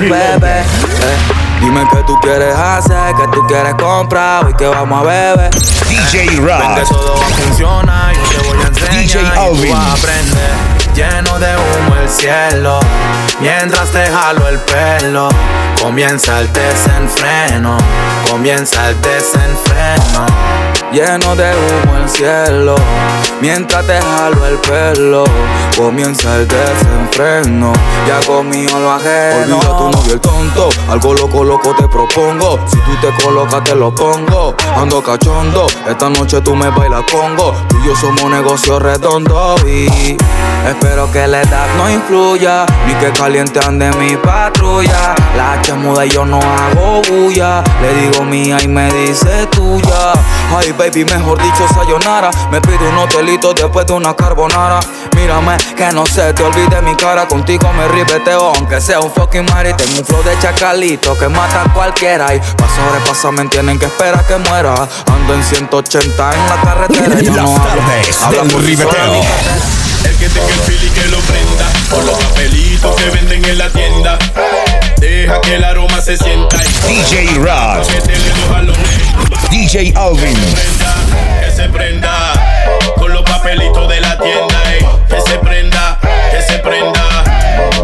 Bebé, 0.00 0.60
eh, 0.60 1.16
dime 1.60 1.86
qué 1.90 2.02
tú 2.06 2.18
quieres 2.20 2.54
hacer, 2.54 3.14
qué 3.16 3.26
tú 3.32 3.46
quieres 3.46 3.74
comprar, 3.74 4.44
hoy 4.44 4.54
que 4.54 4.66
vamos 4.66 5.00
a 5.00 5.04
beber. 5.04 5.50
DJ 5.88 6.40
Ven 6.40 6.74
que 6.74 6.80
Rod. 6.82 6.88
todo 6.88 7.14
va 7.18 7.26
a 7.26 7.30
funcionar, 7.30 8.14
yo 8.14 8.22
te 8.22 8.48
voy 8.48 8.58
a 8.58 8.66
enseñar 8.66 8.92
DJ 8.92 9.20
y 9.22 9.62
tú 9.62 9.72
vas 9.72 9.86
a 9.86 9.92
aprender. 9.92 10.75
Lleno 10.96 11.38
de 11.38 11.54
humo 11.54 11.94
el 12.00 12.08
cielo, 12.08 12.80
mientras 13.38 13.90
te 13.90 14.06
jalo 14.06 14.48
el 14.48 14.58
pelo. 14.60 15.28
Comienza 15.78 16.40
el 16.40 16.50
desenfreno, 16.50 17.76
comienza 18.30 18.88
el 18.88 18.98
desenfreno. 19.02 20.26
Lleno 20.92 21.36
de 21.36 21.52
humo 21.52 21.96
el 21.96 22.08
cielo, 22.08 22.74
mientras 23.40 23.86
te 23.86 24.00
jalo 24.00 24.46
el 24.46 24.56
pelo. 24.58 25.24
Comienza 25.76 26.36
el 26.36 26.48
desenfreno, 26.48 27.72
ya 28.08 28.26
conmigo 28.26 28.78
lo 28.78 28.92
ajeno. 28.92 29.58
Olvida 29.58 29.76
tu 29.76 29.90
novio 29.90 30.12
el 30.14 30.20
tonto, 30.20 30.68
algo 30.88 31.12
loco 31.12 31.44
loco 31.44 31.74
te 31.76 31.86
propongo. 31.86 32.58
Si 32.66 32.76
tú 32.78 32.92
te 33.02 33.22
colocas 33.22 33.62
te 33.64 33.74
lo 33.74 33.94
pongo. 33.94 34.54
Ando 34.74 35.02
cachondo, 35.02 35.66
esta 35.86 36.08
noche 36.08 36.40
tú 36.40 36.54
me 36.54 36.70
bailas 36.70 37.02
congo. 37.12 37.52
Tú 37.68 37.76
y 37.82 37.88
yo 37.88 37.96
somos 37.96 38.30
negocio 38.30 38.78
redondo 38.78 39.56
y 39.66 40.16
espero 40.66 41.12
que 41.12 41.26
la 41.26 41.42
edad 41.42 41.66
no 41.76 41.90
influya, 41.90 42.64
ni 42.86 42.94
que 42.94 43.10
caliente 43.12 43.60
ande 43.66 43.92
mi 43.98 44.16
patrulla. 44.16 45.14
La 45.36 45.54
H 45.54 45.74
muda 45.74 46.06
y 46.06 46.10
yo 46.10 46.24
no 46.24 46.38
hago 46.38 47.02
bulla. 47.10 47.62
Le 47.82 47.92
digo 48.00 48.24
mía 48.24 48.56
y 48.62 48.68
me 48.68 48.90
dice 48.92 49.46
tuya. 49.50 50.12
Ay 50.56 50.72
baby, 50.72 50.85
mejor 50.92 51.42
dicho 51.42 51.66
sayonara. 51.74 52.30
Me 52.50 52.60
pido 52.60 52.88
un 52.88 52.98
hotelito 52.98 53.52
después 53.52 53.86
de 53.86 53.92
una 53.92 54.14
carbonara. 54.14 54.80
Mírame, 55.16 55.56
que 55.76 55.92
no 55.92 56.06
se 56.06 56.32
te 56.32 56.42
olvide 56.42 56.80
mi 56.82 56.94
cara. 56.94 57.26
Contigo 57.26 57.72
me 57.72 57.88
ribeteo, 57.88 58.52
aunque 58.54 58.80
sea 58.80 59.00
un 59.00 59.10
fucking 59.10 59.44
mari. 59.46 59.72
Tengo 59.74 59.98
un 59.98 60.04
flow 60.04 60.22
de 60.22 60.38
chacalito 60.38 61.18
que 61.18 61.28
mata 61.28 61.62
a 61.62 61.72
cualquiera. 61.72 62.34
Y 62.34 62.38
pa' 62.38 62.68
sobrepasar 62.68 63.32
me 63.32 63.46
tienen 63.46 63.78
que 63.78 63.86
esperar 63.86 64.24
que 64.26 64.36
muera. 64.36 64.88
Ando 65.12 65.34
en 65.34 65.42
180 65.42 66.34
en 66.34 66.48
la 66.48 66.62
carretera. 66.62 67.20
Yo 67.20 67.32
no 67.32 67.56
hablo, 67.56 67.82
sí 68.50 68.58
ribeteo. 68.58 69.22
El 70.04 70.16
que 70.18 70.28
tenga 70.28 70.46
el 70.46 70.60
fili 70.60 70.88
que 70.90 71.08
lo 71.08 71.18
prenda 71.18 71.68
Por 71.90 72.04
los 72.04 72.16
papelitos 72.16 72.94
que 72.94 73.10
venden 73.10 73.44
en 73.44 73.58
la 73.58 73.68
tienda 73.70 74.18
Deja 74.98 75.40
que 75.40 75.54
el 75.56 75.64
aroma 75.64 76.00
se 76.00 76.16
sienta 76.16 76.56
DJ 76.88 77.34
Rod. 77.38 77.86
DJ 79.50 79.92
Alvin. 79.96 80.34
prenda, 80.34 81.40
que 81.40 81.50
se 81.50 81.68
prenda. 81.68 82.32
Con 82.96 83.12
los 83.12 83.22
papelitos 83.22 83.88
de 83.88 84.00
la 84.00 84.18
tienda, 84.18 84.62
que 85.08 85.20
se 85.20 85.38
prenda, 85.38 85.98
que 86.30 86.42
se 86.42 86.58
prenda. 86.58 87.24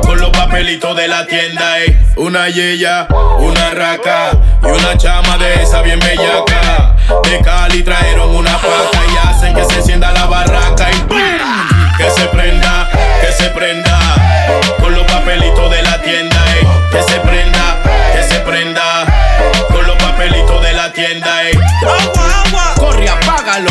Con 0.03 0.21
los 0.21 0.31
papelitos 0.31 0.97
de 0.97 1.09
la 1.09 1.27
tienda, 1.27 1.75
una 2.17 2.49
yeya, 2.49 3.07
una 3.39 3.71
raca 3.71 4.31
y 4.63 4.67
una 4.67 4.97
chama 4.97 5.39
de 5.39 5.63
esa 5.63 5.83
bien 5.83 6.01
bellaca. 6.01 6.97
De 7.25 7.41
Cali 7.41 7.83
trajeron 7.83 8.35
una 8.35 8.57
paca 8.57 9.01
y 9.13 9.29
hacen 9.29 9.55
que 9.55 9.65
se 9.65 9.81
encienda 9.81 10.13
la 10.13 10.27
barraca 10.27 10.89
y 10.91 11.72
que 12.03 12.11
se 12.11 12.27
prenda, 12.29 12.89
que 13.21 13.33
se 13.33 13.51
prenda 13.51 13.99
con 14.81 14.93
los 14.93 15.05
papelitos 15.05 15.71
de 15.71 15.83
la 15.83 16.03
tienda, 16.03 16.37
ey. 16.57 16.67
que 16.91 17.03
se 17.03 17.21
prenda, 17.21 17.79
que 18.13 18.23
se 18.25 18.41
prenda 18.41 19.05
con 19.69 19.87
los 19.87 19.97
papelitos 19.97 20.63
de 20.63 20.73
la 20.73 20.93
tienda, 20.93 21.43
ey. 21.45 21.57
Agua, 21.83 22.45
agua, 22.45 22.75
Corre, 22.77 23.09
apágalo. 23.09 23.71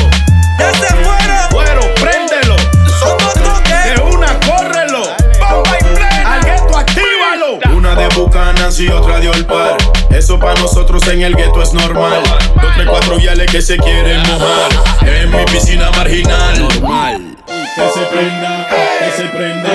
ya 0.57 0.71
se 0.71 0.95
fueron. 0.95 1.49
Bueno, 1.51 1.81
préndelo. 1.99 2.55
Somos 2.99 3.33
toques. 3.33 3.95
De 3.95 4.01
una, 4.01 4.39
córrelo. 4.39 5.01
Bomba 5.49 5.77
y 5.77 5.83
plena. 5.93 6.33
Al 6.33 6.43
gueto, 6.45 6.77
actívalo. 6.77 7.59
Una 7.75 7.95
de 7.95 8.07
Bucanas 8.15 8.79
y 8.79 8.87
otra 8.87 9.19
de 9.19 9.27
Olpar. 9.27 9.75
Eso 10.09 10.39
para 10.39 10.57
nosotros 10.61 11.05
en 11.09 11.21
el 11.21 11.35
gueto 11.35 11.61
es 11.61 11.73
normal. 11.73 12.23
Dos, 12.61 12.73
tres, 12.75 12.87
cuatro 12.87 13.17
viales 13.17 13.51
que 13.51 13.61
se 13.61 13.77
quieren 13.77 14.21
mojar. 14.23 14.71
En 15.05 15.31
mi 15.31 15.43
piscina 15.45 15.91
marginal. 15.91 16.59
Normal. 16.59 17.30
Que 17.75 17.89
se 17.93 18.05
prenda, 18.07 18.67
que 18.99 19.11
se 19.21 19.29
prenda. 19.29 19.69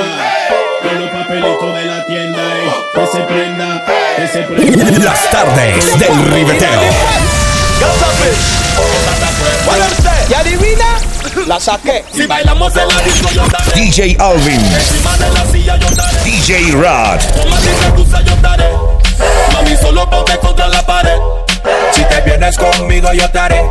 Con 0.83 1.01
los 1.01 1.11
papelitos 1.11 1.75
de 1.75 1.85
la 1.87 2.05
tienda. 2.07 2.39
eh. 2.39 2.71
Que 2.95 3.07
se 3.07 3.19
prenda, 3.25 3.85
que 4.17 4.29
se 4.29 4.39
prenda. 4.43 5.05
Las 5.05 5.31
tardes 5.31 5.99
del 5.99 6.27
ribeteo. 6.33 6.81
¿Y 10.29 10.35
adivina? 10.35 10.85
La 11.47 11.61
saqué. 11.61 12.05
Si 12.13 12.27
bailamos 12.27 12.75
en 12.77 12.89
la 12.89 13.01
disco, 13.03 13.29
yo 13.33 13.43
daré. 13.47 13.81
DJ 13.81 14.17
Alvin. 14.19 14.61
Encima 14.75 15.17
de 15.17 15.31
la 15.31 15.45
silla, 15.47 15.77
yo 15.77 15.89
daré. 15.91 16.21
DJ 16.25 16.73
Rod. 16.73 17.21
Como 17.41 17.57
si 17.59 17.69
te 17.69 17.91
gusta, 17.97 18.21
yo 18.23 18.37
daré. 18.43 18.69
Mami, 19.53 19.77
solo 19.77 20.09
ponte 20.11 20.37
contra 20.39 20.69
la 20.69 20.85
pared. 20.85 21.19
Si 21.93 22.05
te 22.05 22.21
vienes 22.23 22.57
conmigo, 22.57 23.13
yo 23.13 23.31
te 23.31 23.39
haré. 23.39 23.63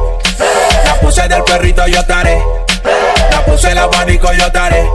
La 0.86 0.96
puse 0.96 1.28
del 1.28 1.44
perrito, 1.44 1.86
yo 1.88 2.04
te 2.06 2.14
haré. 2.14 2.42
La 3.32 3.46
puse 3.46 3.72
el 3.72 3.78
abanico, 3.78 4.32
yo 4.34 4.52
te 4.52 4.60
haré. 4.60 4.90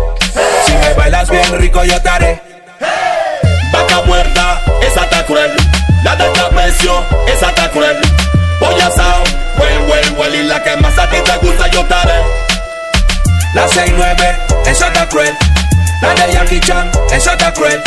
Si 0.65 0.73
me 0.73 0.95
bailas 0.95 1.29
bien 1.29 1.59
rico, 1.59 1.85
yo 1.85 2.01
te 2.01 2.09
haré. 2.09 2.43
Vaca 3.73 4.03
muerta, 4.07 4.61
esa 4.83 5.05
está 5.05 5.25
cruel. 5.27 5.53
La 6.05 6.17
de 6.17 6.29
trapecio, 6.31 7.05
esa 7.27 7.49
está 7.49 7.71
cruel. 7.71 7.97
Pollo 8.59 8.87
asado, 8.87 9.23
huel, 9.59 9.91
huel, 9.91 10.15
huel. 10.19 10.35
Y 10.35 10.43
la 10.45 10.63
que 10.63 10.77
más 10.77 10.99
a 10.99 11.09
ti 11.09 11.17
te 11.25 11.37
gusta, 11.39 11.69
yo 11.69 11.85
te 11.85 11.95
haré. 11.95 12.23
La 13.55 13.67
6-9, 13.67 14.37
esa 14.67 14.87
está 14.87 15.09
cruel. 15.09 15.37
La 16.03 16.15
de 16.15 16.33
Jackie 16.33 16.61
Chan, 16.61 16.91
esa 17.13 17.33
está 17.33 17.53
cruel. 17.53 17.83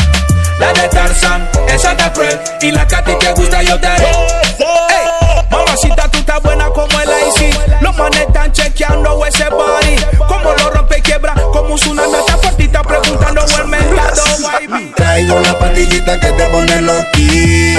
La 0.63 0.71
de 0.71 0.88
Tarzan, 0.88 1.49
esa 1.67 1.91
está 1.91 2.13
cruel. 2.13 2.39
Y 2.62 2.71
la 2.71 2.88
que 2.88 2.95
a 2.95 3.04
ti 3.04 3.12
te 3.19 3.34
gusta, 3.34 3.62
yo 3.63 3.78
te 3.78 3.86
haré. 3.86 4.06
Ey, 4.06 5.45
mamacita, 5.52 6.10
tú 6.10 6.19
estás 6.19 6.41
buena 6.41 6.69
como 6.69 7.02
el 7.02 7.10
IC. 7.10 7.82
Los 7.82 7.97
manes 7.97 8.21
están 8.21 8.49
chequeando 8.54 9.26
ese 9.26 9.49
body. 9.49 9.97
Como 10.17 10.54
lo 10.54 10.69
rompe 10.69 10.99
y 10.99 11.02
quiebra, 11.02 11.34
como 11.52 11.73
un 11.73 11.76
tsunami. 11.78 12.13
Está 12.13 12.38
fuertita 12.38 12.82
preguntando 12.82 13.41
o 13.41 13.58
el 13.60 13.67
mercado, 13.67 14.23
baby. 14.41 14.93
Traigo 14.95 15.38
la 15.41 15.60
pastillita 15.60 16.17
que 16.21 16.32
te 16.32 16.45
pone 16.45 16.82
loqui. 16.82 17.78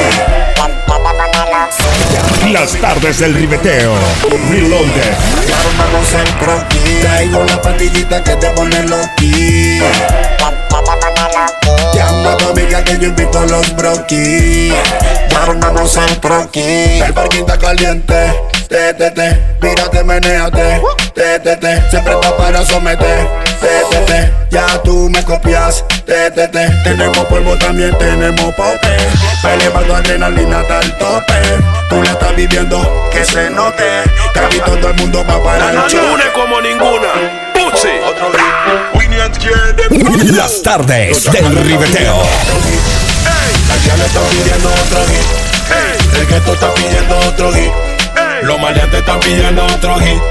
Las 2.53 2.73
tardes 2.73 3.19
del 3.19 3.35
ribeteo. 3.35 3.95
Reloaded. 4.51 5.15
Traigo 7.01 7.45
la 7.45 7.63
pastillita 7.63 8.23
que 8.23 8.37
te 8.37 8.51
pone 8.51 8.83
loqui. 8.83 9.81
Llama 12.05 12.33
a 12.33 12.37
tu 12.37 12.49
amiga 12.49 12.85
que 12.85 12.99
yo 12.99 13.09
invito 13.09 13.39
a 13.39 13.47
los 13.47 13.75
broquis. 13.77 14.75
Armamos 15.41 15.97
el 15.97 16.21
croquis. 16.21 17.03
El 17.03 17.15
parking 17.15 17.41
está 17.41 17.59
caliente. 17.59 18.41
Te, 18.69 18.93
te, 18.95 19.11
te. 19.11 19.41
Mírate, 19.61 20.05
menéate. 20.05 20.83
Te, 21.15 21.39
te, 21.41 21.57
te. 21.57 21.91
Siempre 21.91 22.15
está 22.15 22.37
para 22.37 22.65
someter. 22.65 23.27
Te, 23.61 23.97
te, 23.97 23.99
te. 24.05 24.33
Ya 24.51 24.83
tú 24.83 25.09
me 25.11 25.23
copias. 25.25 25.85
Te, 26.05 26.31
te, 26.31 26.49
te. 26.49 26.69
Tenemos 26.85 27.25
polvo, 27.27 27.57
también 27.57 27.97
tenemos 27.99 28.55
pope. 28.55 28.97
Elevando 29.55 29.97
adrenalina 29.97 30.61
hasta 30.61 30.81
el 30.81 30.99
tope. 30.99 31.35
Tú 31.89 32.03
la 32.03 32.11
estás 32.11 32.37
viviendo, 32.37 33.09
que 33.13 33.25
se 33.25 33.49
note. 33.51 33.85
Que 34.33 34.41
aquí 34.41 34.59
todo 34.59 34.89
el 34.89 34.95
mundo 34.97 35.25
va 35.29 35.43
para 35.43 35.71
el 35.71 35.87
choque. 35.87 36.33
como 36.35 36.61
ninguna. 36.61 37.44
Las 40.37 40.63
tardes 40.63 41.25
del 41.33 41.57
ribeteo. 41.57 42.23
La 43.69 43.75
tía 43.77 43.97
le 43.97 44.07
está 44.07 44.21
pidiendo 44.31 44.69
otro 44.69 45.05
hit. 45.07 46.15
El 46.15 46.27
gueto 46.27 46.53
está 46.53 46.75
pidiendo 46.75 47.19
otro 47.19 47.53
hit. 47.53 47.73
Los 48.43 48.61
maleantes 48.61 49.01
están 49.01 49.19
pidiendo 49.21 49.65
otro 49.65 49.99
hit. 49.99 50.23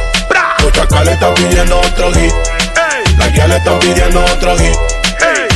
Los 0.59 0.71
chacales 0.71 1.13
están 1.15 1.33
pidiendo 1.33 1.79
otro 1.79 2.13
hit. 2.13 2.33
La 3.17 3.27
guía 3.27 3.47
le 3.47 3.57
están 3.57 3.79
pidiendo 3.79 4.23
otro 4.23 4.57
hit. 4.57 4.77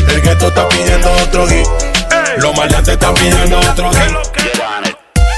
El 0.09 0.21
gueto 0.21 0.47
está 0.47 0.67
pidiendo 0.69 1.11
otro 1.11 1.47
hit. 1.47 1.67
Los 2.37 2.55
maleantes 2.57 2.93
están 2.95 3.13
pidiendo 3.13 3.59
otro 3.59 3.89
hit. 3.91 4.11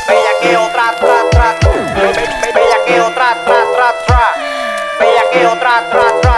Bella 0.08 0.34
que 0.42 0.58
otra, 0.58 0.96
tra, 1.00 1.30
tra. 1.30 1.56
Bella 2.56 2.78
que 2.88 3.02
otra, 3.02 3.38
tra, 3.46 3.64
tra, 3.76 3.94
tra. 4.08 4.34
Bella 5.00 5.22
que 5.32 5.46
otra, 5.46 5.90
tra, 5.92 6.06
tra, 6.08 6.22
tra. 6.22 6.29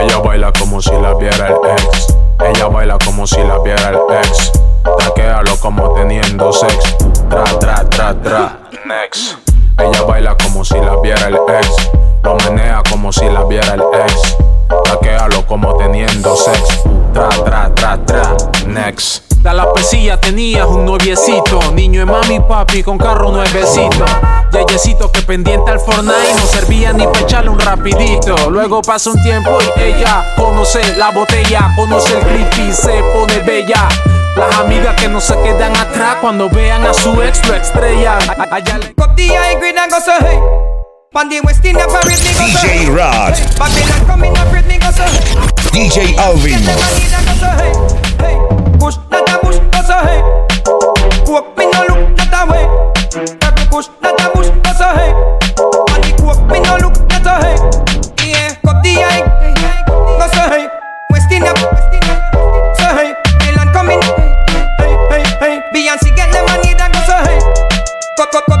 Ella 0.00 0.18
baila 0.18 0.50
como 0.58 0.80
si 0.80 0.92
la 0.92 1.12
viera 1.14 1.48
el 1.48 1.56
ex. 1.72 2.06
Ella 2.40 2.68
baila 2.68 2.96
como 3.04 3.26
si 3.26 3.36
la 3.42 3.58
viera 3.58 3.90
el 3.90 3.98
ex. 4.18 4.50
Traquealo 4.98 5.56
como 5.60 5.92
teniendo 5.92 6.52
sex. 6.54 6.96
Tra, 7.28 7.44
tra, 7.58 7.84
tra, 7.90 8.14
tra. 8.22 8.58
Next. 8.86 9.36
Ella 9.78 10.02
baila 10.02 10.36
como 10.38 10.64
si 10.64 10.80
la 10.80 10.96
viera 11.02 11.28
el 11.28 11.34
ex. 11.34 11.90
Lo 12.22 12.34
menea 12.36 12.82
como 12.88 13.12
si 13.12 13.28
la 13.28 13.44
viera 13.44 13.74
el 13.74 13.82
ex. 14.06 14.36
Traquealo 14.84 15.46
como 15.46 15.76
teniendo 15.76 16.34
sex. 16.34 16.82
Tra, 17.12 17.28
tra, 17.28 17.74
tra, 17.74 17.98
tra. 18.06 18.36
Next. 18.66 19.29
La 19.42 19.54
lapecilla 19.54 20.20
tenías 20.20 20.66
un 20.66 20.84
noviecito, 20.84 21.60
niño 21.72 22.00
de 22.00 22.06
mami 22.06 22.40
papi 22.40 22.82
con 22.82 22.98
carro 22.98 23.30
nuevecito. 23.32 24.04
Yeyecito 24.52 25.10
que 25.10 25.22
pendiente 25.22 25.70
al 25.70 25.80
Fortnite 25.80 26.34
no 26.38 26.46
servía 26.46 26.92
ni 26.92 27.06
para 27.06 27.20
echarle 27.20 27.50
un 27.50 27.58
rapidito. 27.58 28.50
Luego 28.50 28.82
pasa 28.82 29.10
un 29.10 29.22
tiempo 29.22 29.58
y 29.76 29.80
ella 29.82 30.24
conoce 30.36 30.80
la 30.96 31.10
botella, 31.10 31.72
conoce 31.74 32.18
el 32.18 32.20
creepy, 32.26 32.72
se 32.72 33.02
pone 33.14 33.38
bella. 33.40 33.88
Las 34.36 34.58
amigas 34.58 34.94
que 34.96 35.08
no 35.08 35.20
se 35.20 35.34
quedan 35.42 35.74
atrás 35.76 36.16
cuando 36.20 36.50
vean 36.50 36.86
a 36.86 36.92
su 36.92 37.20
ex 37.22 37.44
lo 37.48 37.54
estrellan. 37.54 38.18
A- 38.30 38.54
Allá 38.56 38.78
le 38.78 38.94
Cup 38.94 39.16
the 39.16 39.28
high 39.28 39.56
grade 39.58 39.78
and 39.78 39.90
go 39.90 39.98
so 40.00 40.12
hey. 40.20 40.38
Pan 41.12 41.28
the 41.30 41.40
West 41.40 41.64
India 41.64 41.86
parade 41.86 42.18
me 42.22 42.32
go 42.34 42.46
so 42.46 42.66
hey. 42.68 42.84
DJ 42.84 42.94
Rod, 42.94 43.34
Babylon 43.58 44.06
coming 44.06 44.36
up 44.36 44.52
with 44.52 44.66
me 44.66 44.78
go 44.78 44.90
so 44.92 45.02
hey. 45.02 45.34
DJ 45.72 46.16
Alvin, 46.18 46.60
Beyonce 65.72 66.14
get 66.16 66.32
them 66.32 66.46
a 66.48 66.56
need 66.62 66.80
and 66.80 66.92
go 66.92 67.00
so 67.06 67.16
hey. 67.24 67.38
Cup 68.16 68.30
cup 68.32 68.44
cup 68.46 68.60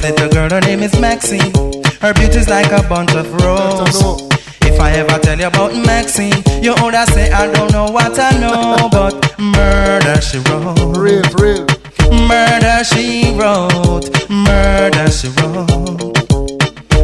this 0.00 0.10
little 0.10 0.28
girl, 0.28 0.50
her 0.50 0.60
name 0.60 0.82
is 0.82 0.98
Maxine. 1.00 1.52
Her 2.00 2.14
beauty's 2.14 2.48
like 2.48 2.70
a 2.72 2.86
bunch 2.88 3.14
of 3.14 3.32
roses. 3.42 4.28
If 4.62 4.80
I 4.80 4.92
ever 4.92 5.18
tell 5.18 5.38
you 5.38 5.46
about 5.46 5.74
Maxine, 5.74 6.42
you 6.62 6.74
older 6.82 7.04
say 7.06 7.30
I 7.30 7.50
don't 7.52 7.72
know 7.72 7.90
what 7.90 8.18
I 8.18 8.30
know, 8.38 8.88
but 8.92 9.14
murder 9.38 10.20
she 10.20 10.38
wrote. 10.38 10.96
Real, 10.96 11.22
real. 11.38 11.66
Murder 12.26 12.84
she 12.84 13.34
wrote. 13.38 14.08
Murder 14.28 15.10
she 15.10 15.28
wrote. 15.40 15.66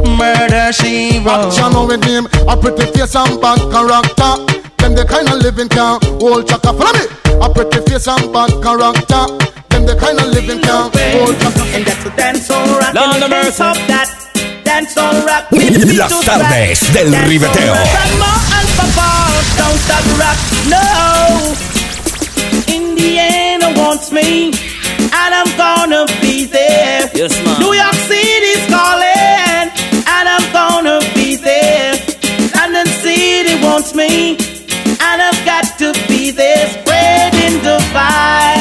Murder 0.06 0.72
she 0.72 1.18
wrote. 1.24 1.52
Action 1.52 1.86
with 1.86 2.04
him, 2.04 2.26
a 2.48 2.56
pretty 2.56 2.86
face 2.92 3.16
and 3.16 3.40
bad 3.40 3.58
character. 3.72 4.34
Them 4.78 4.94
the 4.94 5.06
kind 5.08 5.28
of 5.28 5.40
living 5.42 5.68
can 5.68 5.98
hold 6.20 6.46
chaka. 6.48 6.72
Follow 6.72 6.92
me. 6.92 7.06
A 7.42 7.48
pretty 7.52 7.80
face 7.90 8.06
and 8.06 8.32
bad 8.32 8.50
character. 8.62 9.44
Them 9.74 9.86
the 9.86 9.96
kind 9.96 10.20
of 10.20 10.30
living 10.30 10.60
can 10.62 10.86
hold. 10.86 11.34
And 11.74 11.82
that's 11.84 12.04
the 12.04 12.10
dance 12.14 12.48
on 12.48 12.62
rock. 12.78 12.94
Lord 12.94 13.18
and 13.18 13.28
mercy. 13.28 13.58
stop 13.58 13.74
that. 13.90 14.06
Dance 14.62 14.96
on 14.96 15.26
rock. 15.26 15.50
Las 15.50 16.14
tardes 16.22 16.78
del 16.94 17.10
ribeteo. 17.26 17.74
Grandma 17.74 18.32
and 18.54 18.68
Papa 18.78 19.10
don't 19.58 19.78
stop 19.82 20.06
rock. 20.22 20.38
No. 20.70 20.86
Indiana 22.70 23.74
wants 23.74 24.12
me, 24.12 24.54
and 25.10 25.30
I'm 25.34 25.50
gonna 25.58 26.06
be 26.22 26.46
there. 26.46 27.10
Yes, 27.12 27.34
ma'am. 27.42 27.58
New 27.58 27.74
York 27.74 27.98
City's 28.06 28.62
calling, 28.70 29.74
and 30.06 30.26
I'm 30.34 30.46
gonna 30.54 31.00
be 31.18 31.34
there. 31.34 31.98
London 32.54 32.86
City 33.02 33.58
wants 33.58 33.92
me, 33.92 34.38
and 35.02 35.18
I've 35.18 35.42
got 35.44 35.66
to 35.82 35.90
be 36.06 36.30
there. 36.30 36.62
Spreading 36.78 37.58
the 37.66 37.78
vibes 37.90 38.53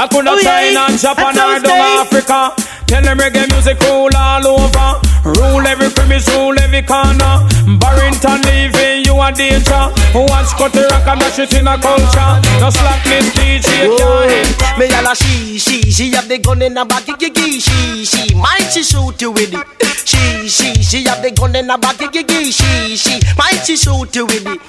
I 0.00 0.08
could 0.08 0.24
not 0.24 0.32
Oh, 0.32 0.40
yeah. 0.40 0.72
China, 0.72 0.96
Japan, 0.96 1.36
I 1.36 1.44
or 1.44 1.60
don't 1.60 1.76
down. 1.76 2.08
Africa. 2.08 2.56
Tell 2.88 3.04
them 3.04 3.20
reggae 3.20 3.44
music 3.52 3.76
rule 3.84 4.08
all 4.16 4.46
over. 4.48 4.96
Rule 5.36 5.60
every 5.68 5.92
premise, 5.92 6.24
rule 6.32 6.56
every 6.56 6.80
corner. 6.80 7.44
Barrington 7.76 8.40
leaving 8.48 9.04
you 9.04 9.12
a 9.20 9.28
danger. 9.28 9.92
Once 10.16 10.56
cut 10.56 10.72
the 10.72 10.88
rock 10.88 11.04
and 11.04 11.20
dash 11.20 11.38
it 11.44 11.52
in 11.52 11.68
a 11.68 11.76
culture. 11.76 12.32
No 12.64 12.72
slackness, 12.72 13.28
DJ 13.36 13.92
can't 13.92 14.32
hit. 14.32 14.56
Me 14.80 14.88
and 14.88 15.04
a 15.04 15.12
she, 15.12 15.60
she, 15.60 15.84
she 15.92 16.16
have 16.16 16.32
the 16.32 16.38
gun 16.40 16.62
in 16.62 16.80
her 16.80 16.86
back, 16.88 17.04
gigi, 17.20 17.60
she, 17.60 18.04
she, 18.08 18.34
might 18.34 18.72
she 18.72 18.82
shoot 18.82 19.20
you 19.20 19.32
with 19.36 19.52
it. 19.52 19.68
She, 20.08 20.48
she, 20.48 20.72
she 20.80 21.04
have 21.12 21.20
the 21.20 21.30
gun 21.30 21.54
in 21.54 21.68
her 21.68 21.76
back, 21.76 22.00
gigi, 22.00 22.48
she, 22.50 22.96
she, 22.96 23.20
might 23.36 23.60
she 23.68 23.76
shoot 23.76 24.16
you 24.16 24.24
with 24.24 24.48
it. 24.48 24.60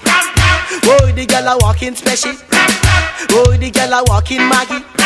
Oh, 0.84 1.08
the 1.16 1.26
girl 1.26 1.56
a 1.56 1.58
walking 1.64 1.96
special. 1.96 2.36
Oh, 3.32 3.56
the 3.56 3.72
girl 3.72 3.94
a 3.94 4.04
walking 4.12 4.44
Maggie. 4.44 5.01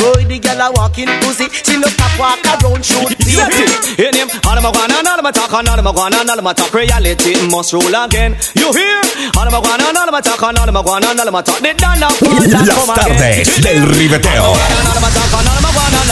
Oh, 0.00 0.16
the 0.16 0.38
girl 0.38 0.60
a 0.60 0.72
walking 0.72 1.10
pussy. 1.20 1.48
She 1.50 1.76
no 1.76 1.88
stop 1.88 2.14
walk 2.18 2.40
around 2.44 2.84
shoot 2.84 3.12
Set 3.22 3.50
people. 3.52 3.80
Hear 3.96 4.12
him. 4.12 4.28
All 4.44 4.56
of 4.56 4.62
my 4.62 4.72
guana, 4.72 5.02
all 5.04 5.18
of 5.18 5.24
my 5.24 5.30
talk, 5.30 5.52
all 5.52 5.66
of 5.66 5.84
my 5.84 5.92
guana, 5.92 6.16
all 6.24 6.38
of 6.38 6.44
my 6.44 6.52
talk. 6.52 6.72
Reality 6.72 7.34
must 7.48 7.72
rule 7.72 7.94
again. 7.94 8.36
You 8.54 8.72
hear? 8.72 9.00
All 9.36 9.46
of 9.46 9.52
my 9.52 9.60
guana, 9.60 9.84
all 9.92 10.08
of 10.08 10.12
my 10.12 10.20
talk, 10.20 10.42
all 10.42 10.56
of 10.56 10.72
my 10.72 10.82
guana, 10.82 11.06
all 11.08 11.28
of 11.28 11.32
my 11.32 11.42
talk. 11.42 11.60
They 11.60 11.74
done 11.74 12.00
now. 12.00 12.12
Las 12.48 12.68
tardes 12.86 13.62
del 13.62 13.84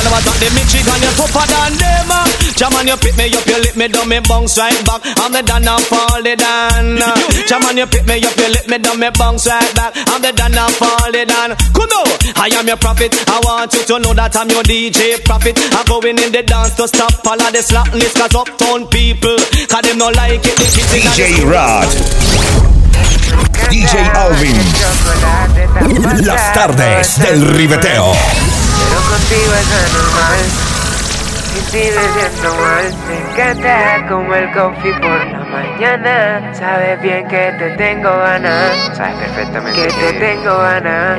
ribeteo. 0.00 0.32
The 0.40 0.48
Michigan, 0.56 0.98
you 1.02 1.12
tougher 1.18 1.44
than 1.46 1.72
them. 1.76 2.10
uh. 2.10 2.24
Jaman, 2.56 2.86
you 2.86 2.96
pick 2.96 3.16
me 3.16 3.26
up, 3.34 3.46
you 3.46 3.58
lick 3.60 3.76
me 3.76 3.88
down, 3.88 4.08
me 4.08 4.20
bounce 4.20 4.58
right 4.58 4.76
back. 4.86 5.00
I'm 5.18 5.32
the 5.32 5.42
done 5.42 5.64
now, 5.64 5.78
fall 5.78 6.22
the 6.22 6.36
down. 6.36 6.98
Jaman, 7.48 7.76
you 7.76 7.86
pick 7.86 8.06
me 8.06 8.22
up, 8.22 8.36
you 8.36 8.48
lick 8.54 8.66
me 8.68 8.78
down, 8.78 8.98
me 9.00 9.08
bounce 9.18 9.46
right 9.46 9.74
back. 9.74 9.92
I'm 10.08 10.22
the 10.22 10.32
done 10.32 10.52
now, 10.52 10.68
fall 10.68 11.10
the 11.10 11.24
down. 11.26 11.56
Come 11.74 11.90
on, 11.90 12.08
I 12.38 12.48
am 12.54 12.66
your 12.66 12.76
prophet. 12.76 13.10
I 13.28 13.40
want 13.42 13.72
you 13.74 13.82
to 13.84 13.98
know 13.98 14.14
that 14.14 14.36
I'm 14.36 14.48
your 14.50 14.62
DJ 14.62 15.18
prophet. 15.24 15.58
I'm 15.74 15.84
going 15.86 16.18
in 16.18 16.30
the 16.32 16.42
dance 16.42 16.74
to 16.76 16.86
stop 16.88 17.12
all 17.26 17.40
of 17.40 17.50
the 17.52 17.62
slackness, 17.62 18.12
cause 18.14 18.34
uptown 18.34 18.86
people, 18.88 19.36
cause 19.66 19.82
them 19.82 19.98
no 19.98 20.08
like 20.14 20.44
it. 20.44 20.54
They 20.56 20.68
kiss 20.70 20.86
it 20.94 21.02
and 21.02 21.14
DJ 21.18 21.42
it's- 21.42 21.50
Rod, 21.50 21.88
DJ 23.72 23.94
Alvin. 24.14 24.56
Las 26.26 26.52
tardes 26.52 27.18
del 27.18 27.42
ribeteo. 27.56 28.12
Pero 28.92 29.04
contigo 29.08 29.52
es 29.54 29.70
anormal. 29.72 30.44
Sin 31.48 31.64
ti 31.64 31.88
me 31.96 32.20
siento 32.20 32.54
mal. 32.60 32.94
Me 33.08 33.16
encanta 33.30 34.06
como 34.06 34.34
el 34.34 34.52
coffee 34.52 34.92
por 35.00 35.26
la 35.28 35.38
mañana. 35.50 36.52
Sabes 36.54 37.00
bien 37.00 37.26
que 37.26 37.54
te 37.58 37.70
tengo 37.78 38.10
ganas. 38.10 38.94
Sabes 38.94 39.16
perfectamente 39.16 39.80
que 39.80 39.92
te 39.94 40.12
tengo 40.18 40.58
ganas. 40.58 41.18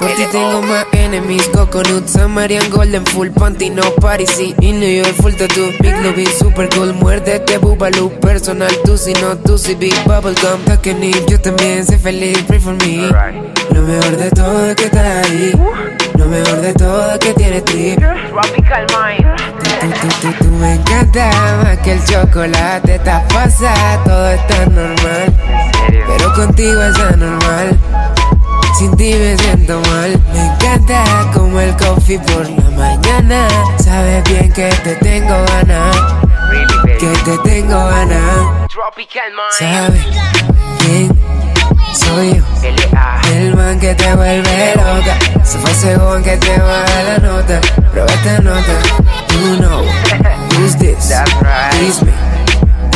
Por 0.00 0.10
ti 0.14 0.26
tengo 0.32 0.62
más 0.62 0.84
enemies, 0.92 1.48
coconut, 1.48 2.08
Samarian 2.08 2.68
Golden, 2.70 3.06
full 3.06 3.28
panty, 3.28 3.70
no 3.70 3.82
party, 4.00 4.26
sí, 4.26 4.54
y 4.60 4.72
New 4.72 5.04
York, 5.04 5.14
full 5.20 5.32
tattoo, 5.34 5.70
big 5.78 5.94
lobby, 6.02 6.26
super 6.26 6.68
cool, 6.70 6.92
muérdete, 6.94 7.58
bubaloo, 7.58 8.10
personal, 8.20 8.74
tú 8.84 8.98
si 8.98 9.12
no, 9.14 9.36
tú 9.36 9.58
si 9.58 9.74
big 9.74 9.94
bubblegum, 10.04 10.64
takenip, 10.64 11.28
yo 11.28 11.40
también 11.40 11.86
soy 11.86 11.98
feliz, 11.98 12.42
pray 12.48 12.58
for 12.58 12.74
me, 12.74 13.08
lo 13.72 13.82
mejor 13.82 14.16
de 14.16 14.30
todo 14.30 14.70
es 14.70 14.76
que 14.76 14.84
estás 14.86 15.26
ahí, 15.26 15.52
lo 16.22 16.28
mejor 16.28 16.60
de 16.60 16.72
todo 16.74 17.12
es 17.12 17.18
que 17.18 17.34
tienes 17.34 17.64
trip, 17.64 17.98
Tropical 17.98 18.86
Mind. 18.90 19.26
tú, 19.80 19.88
tú, 20.00 20.08
tú, 20.20 20.44
tú 20.44 20.50
me 20.52 20.74
encanta 20.74 21.30
más 21.62 21.78
que 21.78 21.92
el 21.92 22.04
chocolate, 22.04 22.94
estás 22.94 23.32
pasada, 23.32 24.04
todo 24.04 24.30
está 24.30 24.66
normal, 24.66 25.34
pero 26.06 26.32
contigo 26.34 26.82
es 26.82 26.98
anormal. 27.00 27.78
Sin 28.78 28.96
ti 28.96 29.14
me 29.14 29.36
siento 29.36 29.80
mal. 29.80 30.18
Me 30.32 30.46
encanta 30.46 31.04
como 31.34 31.60
el 31.60 31.76
coffee 31.76 32.18
por 32.20 32.48
la 32.48 32.70
mañana. 32.70 33.46
Sabes 33.78 34.24
bien 34.24 34.50
que 34.52 34.70
te 34.82 34.94
tengo 34.96 35.44
ganas. 35.44 35.96
Que 36.98 37.08
te 37.24 37.38
tengo 37.38 37.86
ganas. 37.86 38.68
Tropical 38.68 39.30
Mind. 39.30 39.52
Sabes 39.58 40.06
quién 40.80 41.20
soy 41.94 42.36
yo. 42.36 42.44
El 43.32 43.56
man 43.56 43.80
que 43.80 43.94
te 43.94 44.14
vuelve 44.14 44.74
loca. 44.76 45.18
Se 45.42 45.58
fue 45.58 45.74
según 45.74 46.22
que 46.22 46.36
te 46.36 46.58
baja 46.58 47.02
la 47.02 47.18
nota. 47.18 47.60
Prueba 47.90 48.12
esta 48.12 48.38
nota. 48.40 48.74
You 49.32 49.56
know 49.56 49.84
who's 50.58 50.76
this? 50.76 51.10
It's 51.80 52.02
me. 52.02 52.12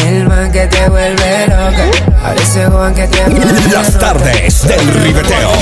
El 0.06 0.28
man 0.28 0.52
que 0.52 0.66
te 0.66 0.88
vuelve 0.90 1.46
loca. 1.46 1.84
Ahora 2.22 2.42
ese 2.42 2.66
Juan 2.66 2.94
que 2.94 3.06
te 3.08 3.24
vuelve 3.24 3.72
Las 3.72 3.98
tardes 3.98 4.68
del 4.68 4.94
ribeteo. 5.02 5.52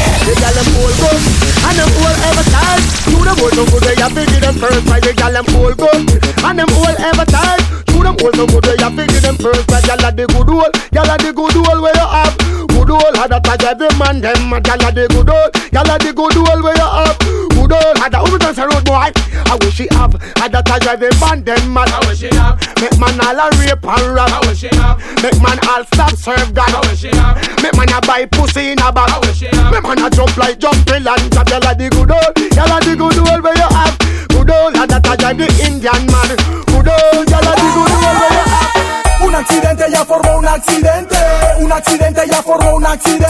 And 1.75 1.91
them 1.91 2.07
all 2.07 2.17
ever 2.31 2.45
tired. 2.51 2.83
You 3.11 3.19
them 3.25 3.39
all 3.43 3.51
no 3.51 3.65
good, 3.67 3.83
they 3.83 3.97
have 3.99 4.15
to 4.15 4.23
give 4.27 4.41
them 4.41 4.55
first. 4.55 4.87
Why 4.87 5.01
the 5.01 5.13
gal 5.15 5.33
them 5.33 5.47
all 5.59 5.75
good 5.75 6.07
and 6.47 6.59
them 6.59 6.71
all 6.79 6.95
ever 6.95 7.27
tired. 7.27 7.63
You 7.91 8.03
them 8.03 8.17
all 8.23 8.35
no 8.35 8.47
good, 8.47 8.63
they 8.65 8.79
have 8.79 8.95
to 8.95 9.05
give 9.07 9.23
them 9.23 9.37
first. 9.37 9.67
Why 9.71 9.81
gal 9.83 9.99
the 9.99 10.27
good 10.27 10.51
old, 10.51 10.71
gal 10.95 11.11
the 11.19 11.31
good 11.35 11.57
old 11.57 11.81
where 11.83 11.95
you 11.95 12.07
have. 12.07 12.35
Good 12.71 12.91
old 12.91 13.17
had 13.17 13.33
a 13.33 13.41
tag 13.41 13.65
every 13.65 13.91
man 13.99 14.21
them. 14.21 14.51
Gal 14.63 14.79
the 14.79 15.07
good 15.11 15.31
old, 15.31 15.51
gal 15.75 15.85
the 15.99 16.11
good 16.15 16.37
old 16.37 16.63
where 16.63 16.77
you 16.79 16.89
have. 16.95 17.19
Good 17.51 17.73
old 17.75 17.97
had 17.99 18.15
a 18.15 18.19
who 18.23 18.39
dance 18.39 18.59
a 18.59 18.69
road 18.69 18.85
boy. 18.85 19.11
I 19.11 19.59
wish 19.61 19.75
she 19.75 19.87
have 19.91 20.15
had 20.39 20.55
a 20.55 20.63
tag 20.63 20.87
every 20.87 21.11
man 21.19 21.43
them. 21.43 21.73
Man, 21.73 21.91
I 21.91 21.99
wish 22.07 22.23
she 22.23 22.31
have. 22.39 22.61
Make 22.79 22.99
man 22.99 23.19
all 23.19 23.41
a 23.41 23.47
rape 23.59 23.83
and 23.83 24.15
rob. 24.15 24.31
I 24.31 24.39
wish 24.47 24.63
she 24.63 24.71
have. 24.79 25.01
Make 25.23 25.41
man 25.43 25.59
all 25.67 25.83
stop 25.91 26.15
serve 26.15 26.55
God. 26.55 26.71
I 26.71 26.81
wish 26.87 27.03
she 27.03 27.11
have. 27.19 27.41
Make 27.63 27.75
man 27.75 27.91
a 27.91 27.99
buy 28.05 28.27
pussy 28.27 28.73
in 28.73 28.79
a 28.79 28.93
bag. 28.93 29.11
I 29.11 29.19
wish 29.27 29.43
she 29.43 29.49
have. 29.51 29.73
Make 29.73 29.83
man 29.83 30.05
a 30.05 30.11
jump 30.11 30.37
like 30.37 30.59
jumping 30.59 31.07
and 31.07 31.33
tap 31.33 31.49
Y'all 31.65 31.73
are 31.73 31.77
the 31.77 31.89
good 31.89 32.11
old, 32.11 32.53
y'all 32.53 32.71
are 32.71 32.81
the 32.83 32.95
good 32.95 33.17
old 33.17 33.43
where 33.43 33.57
you 33.57 33.63
have 33.73 33.99
Good 34.29 34.51
old, 34.51 34.77
and 34.77 34.91
that 34.91 35.07
a 35.09 35.17
drive 35.17 35.39
the 35.39 35.49
Indian 35.65 36.05
man. 36.13 36.37
Good 36.69 36.93
old, 36.93 37.25
y'all 37.25 37.41
are 37.41 37.57
the 37.57 37.69
good 37.73 37.89
old 37.89 38.05
where 38.05 38.33
you 38.37 38.45
have 38.53 39.04
Un 39.25 39.35
accidente 39.35 39.85
ya 39.91 40.05
formó 40.05 40.37
un 40.37 40.47
accidente. 40.47 41.17
Un 41.59 41.73
accidente 41.73 42.23
ya 42.31 42.43
formó 42.43 42.77
un 42.77 42.87
accidente. 42.87 43.27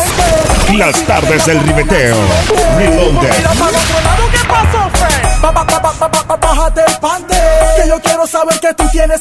Las 0.77 1.01
tardes 1.07 1.47
del 1.47 1.61
ribeteo. 1.61 2.17
Reloaded. 2.77 3.37
Mira 3.37 3.51
para 3.51 3.79
otro 3.79 4.01
lado, 4.03 4.25
¿qué 4.33 4.49
pasó, 4.49 4.91
friend? 4.93 5.41
Ba, 5.41 5.53
ba, 5.53 5.65
ba, 5.65 5.79
ba, 5.79 5.93
ba, 6.01 6.09
ba, 6.09 6.23
ba, 6.27 6.37
bájate 6.37 6.81
el 6.87 6.99
pante. 6.99 7.37
Que 7.77 7.89
yo 7.89 8.01
quiero 8.01 8.27
saber 8.27 8.59
que 8.59 8.75
tú 8.75 8.89
tienes 8.91 9.21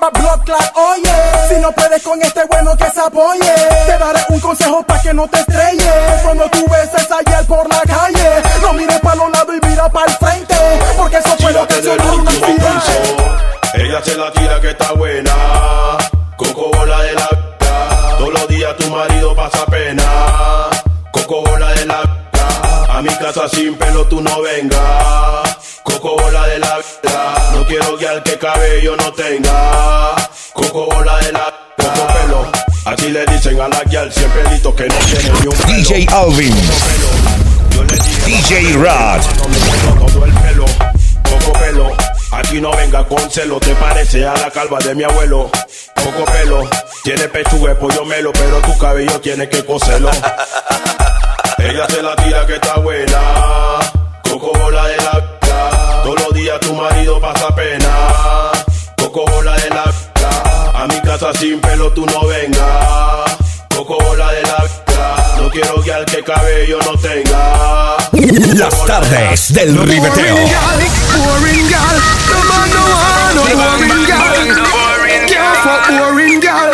ba, 0.00 0.10
blood 0.44 0.60
oye. 0.74 1.12
Si 1.48 1.60
no 1.60 1.72
puedes 1.72 2.02
con 2.02 2.20
este 2.20 2.44
bueno 2.44 2.76
que 2.76 2.90
se 2.90 3.00
apoye. 3.00 3.54
Te 3.86 3.98
daré 3.98 4.20
un 4.28 4.40
consejo 4.40 4.82
para 4.82 5.00
que 5.00 5.14
no 5.14 5.26
te 5.26 5.40
estrelles. 5.40 6.22
Cuando 6.22 6.44
tú 6.50 6.66
beses 6.68 7.08
ayer 7.10 7.46
por 7.46 7.68
la 7.68 7.80
calle. 7.80 8.42
No 8.60 8.74
mires 8.74 9.00
para 9.00 9.16
los 9.16 9.32
lados 9.32 9.54
y 9.60 9.66
mira 9.66 9.88
para 9.88 10.10
el 10.10 10.18
frente. 10.18 10.54
Porque 10.96 11.16
eso 11.16 11.36
puede 11.38 11.58
ocasionar 11.58 12.10
un 12.10 12.28
accidente. 12.28 13.31
Ella 13.74 14.02
se 14.04 14.14
la 14.16 14.30
tira 14.32 14.60
que 14.60 14.70
está 14.70 14.92
buena. 14.92 15.32
Coco 16.36 16.70
bola 16.76 17.00
de 17.02 17.14
la 17.14 17.28
vida. 17.30 18.16
Todos 18.18 18.32
los 18.34 18.48
días 18.48 18.76
tu 18.76 18.90
marido 18.90 19.34
pasa 19.34 19.64
pena. 19.64 20.04
Coco 21.10 21.40
bola 21.42 21.72
de 21.72 21.86
la 21.86 22.02
vida. 22.02 22.86
A 22.90 23.00
mi 23.00 23.08
casa 23.08 23.48
sin 23.48 23.74
pelo 23.76 24.06
tú 24.08 24.20
no 24.20 24.42
vengas. 24.42 25.56
Coco 25.82 26.16
bola 26.18 26.46
de 26.48 26.58
la 26.58 26.76
vida. 26.76 27.34
No 27.54 27.66
quiero 27.66 27.96
al 28.10 28.22
que 28.22 28.38
cabello 28.38 28.94
no 28.96 29.10
tenga. 29.14 30.16
Coco 30.52 30.86
bola 30.86 31.16
de 31.20 31.32
la 31.32 31.54
Coco 31.78 32.06
pelo. 32.12 32.52
Así 32.84 33.08
le 33.08 33.24
dicen 33.24 33.58
a 33.58 33.68
la 33.68 33.82
guial 33.84 34.12
siempre 34.12 34.50
listo 34.50 34.74
que 34.76 34.86
no 34.86 34.94
tiene 34.96 35.30
ni 35.40 35.46
un 35.46 35.56
pelo. 35.56 35.72
DJ 35.72 36.06
Alvin. 36.12 36.54
DJ 38.26 38.74
Rod. 38.74 39.22
Todo 40.12 40.26
el 40.26 40.32
pelo. 40.34 40.66
Coco 41.24 41.52
pelo. 41.58 42.11
Aquí 42.32 42.60
no 42.60 42.70
venga 42.76 43.04
con 43.04 43.30
celo, 43.30 43.60
te 43.60 43.74
parece 43.74 44.26
a 44.26 44.34
la 44.34 44.50
calva 44.50 44.78
de 44.78 44.94
mi 44.94 45.04
abuelo. 45.04 45.50
Poco 45.94 46.24
pelo, 46.32 46.68
tiene 47.04 47.28
pechuga 47.28 47.78
pollo 47.78 48.04
melo, 48.04 48.32
pero 48.32 48.58
tu 48.60 48.76
cabello 48.78 49.20
tiene 49.20 49.48
que 49.48 49.64
coserlo. 49.64 50.10
Ella 51.58 51.86
se 51.88 52.02
la 52.02 52.16
tira 52.16 52.46
que 52.46 52.54
está 52.54 52.78
buena. 52.78 53.18
Coco 54.28 54.52
bola 54.58 54.86
de 54.88 54.96
la 54.96 55.12
vida. 55.20 56.02
Todos 56.04 56.20
los 56.22 56.34
días 56.34 56.60
tu 56.60 56.74
marido 56.74 57.20
pasa 57.20 57.54
pena. 57.54 58.50
Coco 58.96 59.24
bola 59.26 59.54
de 59.56 59.68
la 59.68 59.84
vida. 59.84 60.72
A 60.74 60.86
mi 60.86 61.00
casa 61.02 61.32
sin 61.34 61.60
pelo 61.60 61.92
tú 61.92 62.06
no 62.06 62.26
vengas. 62.26 63.41
Coco 63.84 63.98
bola 64.04 64.30
de 64.30 64.42
la 64.42 64.58
vida. 64.62 65.36
No 65.38 65.50
quiero 65.50 65.82
que 65.82 65.92
al 65.92 66.04
que 66.04 66.22
cabello 66.22 66.78
no 66.84 66.96
tenga. 66.98 67.96
Las 68.54 68.84
tardes 68.84 69.52
del. 69.52 69.74
Boring 69.76 70.02
boring 75.98 76.40
gal. 76.40 76.71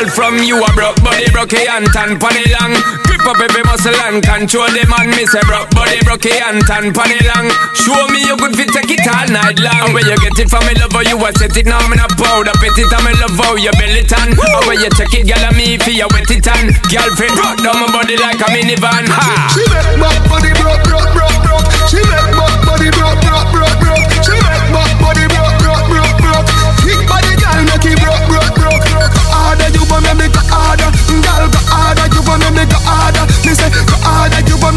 Girl 0.00 0.08
from 0.16 0.40
you 0.40 0.56
a 0.56 0.70
broke 0.72 0.96
body, 1.04 1.28
broke 1.28 1.60
and 1.60 1.84
tan 1.92 2.16
panny 2.16 2.40
long. 2.56 2.72
Grip 3.04 3.20
up 3.28 3.36
every 3.36 3.60
muscle 3.68 3.92
and 4.08 4.24
control 4.24 4.64
the 4.72 4.80
man. 4.88 5.12
Me 5.12 5.28
say 5.28 5.44
broke 5.44 5.68
body, 5.76 6.00
broke 6.08 6.24
and 6.24 6.64
tan 6.64 6.88
panny 6.88 7.20
long. 7.28 7.52
Show 7.76 8.08
me 8.08 8.24
you 8.24 8.32
good 8.40 8.56
fit, 8.56 8.72
take 8.72 8.96
it 8.96 9.04
all 9.04 9.28
night 9.28 9.60
long. 9.60 9.76
And 9.76 9.92
where 9.92 10.08
you 10.08 10.16
get 10.24 10.40
it 10.40 10.48
from 10.48 10.64
me 10.64 10.72
lover, 10.80 11.04
you 11.04 11.20
a 11.20 11.28
set 11.36 11.52
it 11.52 11.68
now. 11.68 11.84
Me 11.92 12.00
not 12.00 12.16
proud 12.16 12.48
of 12.48 12.56
it, 12.64 12.80
and 12.80 13.04
me 13.04 13.12
love 13.20 13.36
how 13.36 13.60
you 13.60 13.68
belly 13.76 14.00
tan. 14.08 14.32
And 14.32 14.64
where 14.64 14.80
you 14.80 14.88
check 14.96 15.12
it, 15.12 15.28
girl, 15.28 15.44
me 15.52 15.76
for 15.76 15.92
you 15.92 16.08
wet 16.16 16.32
it 16.32 16.48
and 16.48 16.72
girlfriend 16.88 17.36
broke 17.36 17.60
down 17.60 17.76
my 17.84 17.92
body 17.92 18.16
like 18.16 18.40
a 18.40 18.48
minivan. 18.56 19.04
Ha. 19.04 19.52
She 19.52 19.60
make 19.68 20.00
my 20.00 20.16
body 20.32 20.48
broke, 20.56 20.80
broke, 20.88 21.12
broke, 21.12 21.29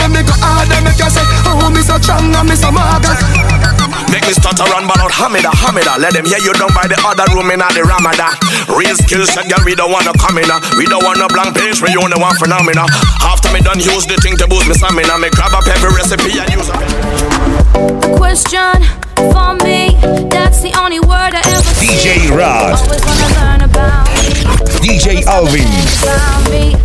When 0.04 0.12
me 0.12 0.22
go 0.22 0.34
harder, 0.36 0.84
make 0.84 1.00
you 1.00 1.10
say, 1.10 1.24
oh, 1.48 1.72
Mr. 1.72 1.96
Chang 2.04 2.36
and 2.36 2.50
Mr. 2.50 2.74
Marcus 2.74 3.63
me 4.34 4.42
stutter 4.42 4.66
run 4.74 4.90
ball 4.90 4.98
out 4.98 5.14
Hamida, 5.14 5.54
Hamida 5.54 5.98
Let 6.02 6.14
them 6.14 6.26
hear 6.26 6.42
you 6.42 6.54
down 6.58 6.74
by 6.74 6.90
the 6.90 6.98
other 7.06 7.26
room 7.38 7.54
in 7.54 7.62
the 7.62 7.82
Ramada 7.86 8.34
Real 8.74 8.96
skill 8.98 9.26
set, 9.30 9.46
girl, 9.50 9.62
we 9.66 9.76
don't 9.78 9.92
wanna 9.94 10.14
come 10.18 10.42
in 10.42 10.50
uh. 10.50 10.58
We 10.78 10.90
don't 10.90 11.04
want 11.06 11.22
no 11.22 11.28
blank 11.30 11.54
page, 11.54 11.82
we 11.82 11.94
only 11.94 12.18
want 12.18 12.42
phenomena 12.42 12.90
After 13.22 13.54
me 13.54 13.62
done 13.62 13.80
use 13.80 14.10
the 14.10 14.18
thing 14.26 14.36
to 14.42 14.48
boost 14.50 14.66
me 14.66 14.74
stamina 14.74 15.22
Me 15.22 15.30
grab 15.30 15.54
up 15.54 15.68
every 15.70 15.94
recipe 15.94 16.34
and 16.42 16.50
use 16.50 16.70
it 16.70 18.18
Question 18.18 18.82
for 19.14 19.54
me, 19.64 19.94
that's 20.28 20.62
the 20.62 20.74
only 20.82 21.00
word 21.00 21.38
I 21.38 21.42
ever 21.46 21.72
DJ 21.80 22.28
Rod. 22.36 22.76
Always 22.76 23.06
wanna 23.06 23.30
learn 23.40 23.62
about. 23.62 24.08
DJ 24.82 25.24
Alvin. 25.28 25.64
About 26.02 26.50
me. 26.50 26.76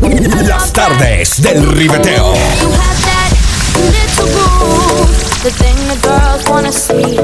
Las 0.46 0.70
tardes 0.72 1.40
del 1.40 1.64
ribeteo. 1.74 2.34
You 2.60 2.70
had 2.70 2.96
that 3.08 3.32
little 3.74 4.28
groove, 4.28 5.07
the 5.42 5.50
thing 5.50 5.76
the 5.86 5.98
girls 6.02 6.42
wanna 6.48 6.72
see. 6.72 7.18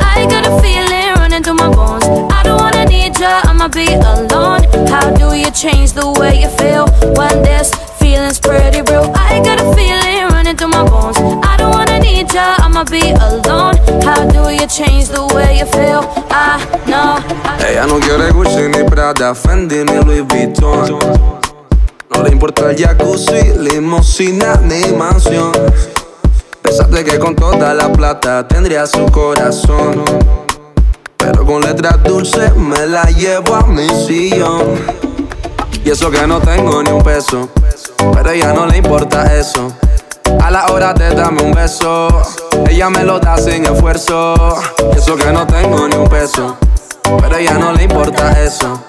I 0.00 0.26
got 0.28 0.46
a 0.46 0.52
feeling 0.60 1.14
running 1.16 1.42
through 1.42 1.54
my 1.54 1.70
bones. 1.70 2.04
I 2.32 2.42
don't 2.44 2.60
wanna 2.60 2.84
need 2.84 3.18
ya, 3.18 3.40
I'ma 3.44 3.68
be 3.68 3.94
alone. 3.94 4.62
How 4.88 5.10
do 5.14 5.34
you 5.34 5.50
change 5.50 5.92
the 5.92 6.06
way 6.18 6.40
you 6.42 6.48
feel 6.60 6.86
when 7.16 7.42
this 7.42 7.70
feeling's 7.98 8.38
pretty 8.38 8.82
real? 8.82 9.12
I 9.16 9.40
got 9.40 9.60
a 9.60 9.74
feeling 9.74 10.28
running 10.32 10.56
through 10.56 10.68
my 10.68 10.84
bones. 10.84 11.16
I 11.18 11.56
don't 11.56 11.72
wanna 11.72 11.98
need 12.00 12.32
ya, 12.32 12.56
I'ma 12.58 12.84
be 12.84 13.12
alone. 13.12 13.76
How 14.02 14.28
do 14.28 14.50
you 14.52 14.66
change 14.66 15.08
the 15.08 15.24
way 15.34 15.58
you 15.58 15.66
feel? 15.66 16.02
I 16.30 16.60
know. 16.86 17.16
Ella 17.66 17.86
no 17.86 17.98
quiere 17.98 18.30
Gucci 18.32 18.68
ni 18.68 18.84
Prada, 18.84 19.34
Fendi 19.34 19.84
ni 19.84 20.04
Louis 20.04 20.20
Vuitton. 20.20 20.98
No 22.10 22.22
le 22.22 22.30
importa 22.30 22.70
el 22.70 22.76
jacuzzi, 22.76 23.54
limosina 23.58 24.56
ni 24.62 24.92
mansión. 24.92 25.52
Pensaste 26.78 27.04
que 27.04 27.18
con 27.18 27.34
toda 27.34 27.72
la 27.72 27.90
plata 27.90 28.46
tendría 28.46 28.84
su 28.84 29.06
corazón. 29.06 30.04
Pero 31.16 31.46
con 31.46 31.62
letras 31.62 32.02
dulces 32.02 32.54
me 32.54 32.86
la 32.86 33.04
llevo 33.04 33.54
a 33.54 33.66
mi 33.66 33.88
sillón. 33.88 34.74
Y 35.82 35.88
eso 35.88 36.10
que 36.10 36.26
no 36.26 36.38
tengo 36.38 36.82
ni 36.82 36.90
un 36.90 37.02
peso. 37.02 37.48
Pero 38.12 38.28
a 38.28 38.34
ella 38.34 38.52
no 38.52 38.66
le 38.66 38.76
importa 38.76 39.34
eso. 39.34 39.72
A 40.38 40.50
la 40.50 40.66
hora 40.66 40.92
de 40.92 41.14
darme 41.14 41.44
un 41.44 41.52
beso, 41.52 42.08
ella 42.68 42.90
me 42.90 43.04
lo 43.04 43.20
da 43.20 43.38
sin 43.38 43.64
esfuerzo. 43.64 44.34
Y 44.92 44.98
eso 44.98 45.16
que 45.16 45.32
no 45.32 45.46
tengo 45.46 45.88
ni 45.88 45.96
un 45.96 46.08
peso. 46.08 46.58
Pero 47.22 47.36
a 47.36 47.40
ella 47.40 47.54
no 47.54 47.72
le 47.72 47.84
importa 47.84 48.38
eso. 48.42 48.82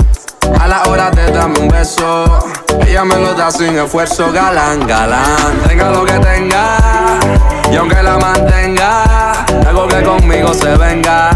A 0.60 0.68
la 0.68 0.84
hora 0.84 1.12
de 1.12 1.32
darme 1.32 1.60
un 1.60 1.68
beso, 1.68 2.40
ella 2.86 3.04
me 3.04 3.16
lo 3.16 3.34
da 3.34 3.52
sin 3.52 3.78
esfuerzo, 3.78 4.32
galán, 4.32 4.86
galán. 4.88 5.60
Tenga 5.68 5.92
lo 5.92 6.06
que 6.06 6.18
tenga, 6.20 6.78
y 7.72 7.76
aunque 7.76 8.02
la 8.02 8.18
mantenga, 8.18 9.46
algo 9.68 9.88
que 9.88 10.04
conmigo 10.04 10.54
se 10.54 10.76
venga, 10.78 11.30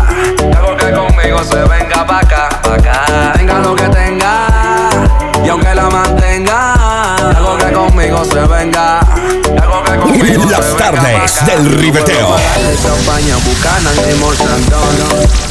algo 0.55 0.77
que 0.77 0.91
conmigo 0.91 1.43
se 1.43 1.55
venga 1.55 2.05
pa' 2.05 2.19
acá, 2.19 2.49
pa' 2.61 2.75
acá. 2.75 3.33
Tenga 3.35 3.59
lo 3.59 3.75
que 3.75 3.89
tenga, 3.89 4.47
y 5.43 5.49
aunque 5.49 5.75
la 5.75 5.89
mantenga, 5.89 7.15
algo 7.35 7.57
que 7.57 7.71
conmigo 7.71 8.23
se 8.25 8.47
venga, 8.47 8.99
algo 9.61 9.83
que 9.83 9.97
conmigo 9.97 10.45
Las 10.49 10.77
tardes 10.77 11.45
del 11.45 11.65
ribeteo. 11.77 12.35
Champaña, 12.81 13.35
y. 13.37 15.50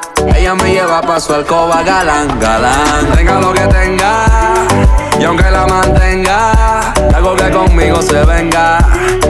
ella 0.35 0.55
me 0.55 0.71
lleva 0.71 1.01
pa' 1.01 1.19
su 1.19 1.33
alcoba, 1.33 1.83
galán, 1.83 2.39
galán. 2.39 3.11
Tenga 3.15 3.39
lo 3.39 3.53
que 3.53 3.67
tenga, 3.67 4.25
y 5.19 5.23
aunque 5.23 5.49
la 5.51 5.65
mantenga, 5.67 6.93
algo 7.13 7.35
que 7.35 7.49
conmigo 7.51 8.01
se 8.01 8.23
venga. 8.25 8.77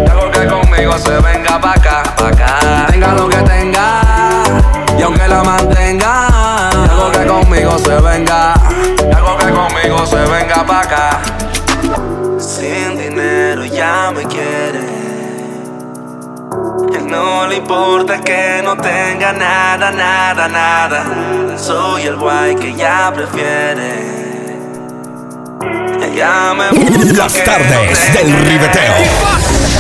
Algo 0.10 0.32
que 0.32 0.48
conmigo 0.48 0.98
se 0.98 1.20
venga 1.20 1.60
pa' 1.60 1.74
acá, 1.74 2.04
pa' 2.18 2.28
acá. 2.30 2.88
Tenga 2.90 3.14
lo 3.14 3.28
que 3.28 3.38
tenga, 3.38 4.02
y 4.98 5.02
aunque 5.02 5.28
la 5.28 5.44
mantenga, 5.44 6.28
algo 6.90 7.12
que 7.12 7.26
conmigo 7.26 7.78
se 7.78 7.96
venga. 8.00 8.54
Algo 9.16 9.38
que 9.38 9.52
conmigo 9.52 10.06
se 10.06 10.18
venga 10.18 10.66
pa' 10.66 10.82
acá. 10.82 11.22
Sin 12.40 12.98
dinero 12.98 13.66
ya 13.66 14.12
me 14.16 14.26
quiere. 14.26 14.91
No 17.52 17.58
le 17.58 17.64
importa 17.64 18.22
que 18.22 18.62
no 18.64 18.78
tenga 18.78 19.34
nada, 19.34 19.92
nada, 19.92 20.48
nada. 20.48 21.58
Soy 21.58 22.04
el 22.04 22.16
guay 22.16 22.56
que 22.56 22.70
ella 22.70 23.12
prefiere. 23.14 23.92
Ella 26.02 26.54
me 26.54 26.72
Las 27.12 27.44
tardes 27.44 28.14
del 28.14 28.32
ribeteo. 28.46 28.94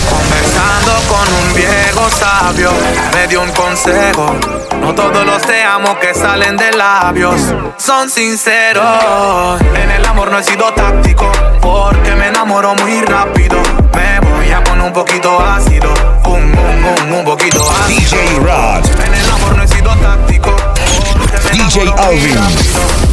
Conversando 0.09 0.91
con 1.07 1.33
un 1.33 1.53
viejo 1.53 2.09
sabio, 2.09 2.71
me 3.13 3.27
dio 3.27 3.41
un 3.41 3.51
consejo. 3.51 4.35
No 4.81 4.93
todos 4.93 5.25
los 5.25 5.41
te 5.43 5.63
amo 5.63 5.97
que 5.97 6.13
salen 6.13 6.57
de 6.57 6.73
labios 6.73 7.39
son 7.77 8.09
sinceros. 8.09 9.61
En 9.75 9.91
el 9.91 10.05
amor 10.05 10.29
no 10.29 10.39
he 10.39 10.43
sido 10.43 10.73
táctico, 10.73 11.31
porque 11.61 12.15
me 12.15 12.27
enamoro 12.27 12.75
muy 12.75 12.99
rápido. 13.01 13.61
Me 13.95 14.19
voy 14.19 14.51
a 14.51 14.61
poner 14.61 14.85
un 14.85 14.93
poquito 14.93 15.39
ácido, 15.39 15.93
un, 16.33 17.25
poquito. 17.25 17.65
DJ 17.87 18.39
Rod. 18.39 18.85
En 19.05 19.13
el 19.13 19.29
amor 19.29 19.57
no 19.57 19.63
he 19.63 19.67
sido 19.67 19.89
táctico, 19.97 20.20
DJ 21.51 21.93
Alvin. 21.97 22.39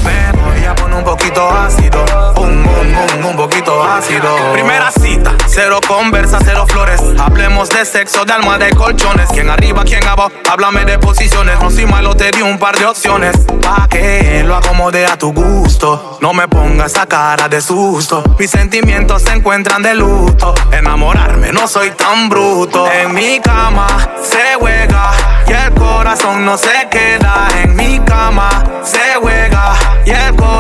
me 0.05 0.33
voy 0.43 0.65
a 0.65 0.75
poner 0.75 0.99
un 0.99 1.05
poquito 1.05 1.51
ácido, 1.51 2.05
un, 2.37 2.65
un, 2.65 3.19
un, 3.19 3.25
un 3.25 3.37
poquito 3.37 3.83
ácido. 3.83 4.53
Primera 4.53 4.91
cita, 4.91 5.33
cero 5.47 5.81
conversa, 5.87 6.39
cero 6.45 6.65
flores. 6.69 7.01
Hablemos 7.19 7.69
de 7.69 7.85
sexo, 7.85 8.25
de 8.25 8.33
alma, 8.33 8.59
de 8.59 8.71
colchones. 8.71 9.29
Quién 9.31 9.51
arriba, 9.51 9.83
quién 9.85 10.07
abajo, 10.07 10.33
háblame 10.49 10.85
de 10.85 10.99
posiciones. 10.99 11.59
No 11.61 11.71
soy 11.71 11.87
malo, 11.87 12.15
te 12.15 12.31
di 12.31 12.43
un 12.43 12.59
par 12.59 12.79
de 12.79 12.87
opciones. 12.87 13.37
Pa' 13.63 13.89
que 13.89 14.43
lo 14.45 14.57
acomode 14.57 15.05
a 15.07 15.19
tu 15.19 15.33
gusto. 15.33 16.19
No 16.21 16.33
me 16.33 16.49
pongas 16.49 16.93
esa 16.93 17.07
cara 17.07 17.49
de 17.49 17.61
susto. 17.61 18.23
Mis 18.39 18.51
sentimientos 18.51 19.23
se 19.23 19.33
encuentran 19.33 19.83
de 19.83 19.95
luto. 19.95 20.55
Enamorarme, 20.73 21.53
no 21.53 21.67
soy 21.67 21.91
tan 21.91 22.29
bruto. 22.29 22.91
En 22.91 23.13
mi 23.15 23.41
cama 23.41 23.87
se 24.23 24.55
juega 24.59 25.13
y 25.47 25.53
el 25.53 25.75
corazón 25.75 26.45
no 26.45 26.57
se 26.57 26.89
queda. 26.91 27.49
En 27.63 27.75
mi 27.77 27.98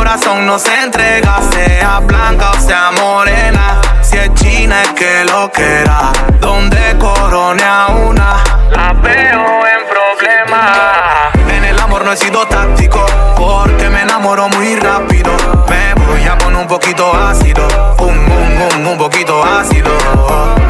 corazón 0.09 0.47
no 0.47 0.59
se 0.59 0.75
entrega. 0.83 1.38
Sea 1.53 2.01
blanca 2.01 2.51
o 2.53 2.61
sea 2.61 2.90
morena. 2.92 3.79
Si 4.01 4.16
es 4.16 4.33
china 4.35 4.83
es 4.83 4.92
que 4.92 5.25
lo 5.25 5.51
quiera. 5.53 6.12
Donde 6.40 6.97
corone 6.99 7.62
a 7.62 7.88
una, 7.88 8.42
la 8.71 8.94
veo 8.94 9.66
en 9.66 9.81
problemas. 9.87 11.35
En 11.49 11.64
el 11.64 11.79
amor 11.79 12.05
no 12.05 12.12
he 12.12 12.16
sido 12.16 12.47
táctico, 12.47 13.05
porque 13.37 13.90
me 13.90 14.03
enamoro 14.03 14.49
muy 14.49 14.77
rápido. 14.77 15.31
Me 15.68 15.92
voy 16.07 16.27
a 16.27 16.38
poner 16.38 16.59
un 16.59 16.66
poquito 16.66 17.12
ácido, 17.14 17.68
un, 17.99 18.18
un, 18.18 18.77
un, 18.77 18.87
un 18.87 18.99
poquito 18.99 19.44
ácido. 19.44 19.92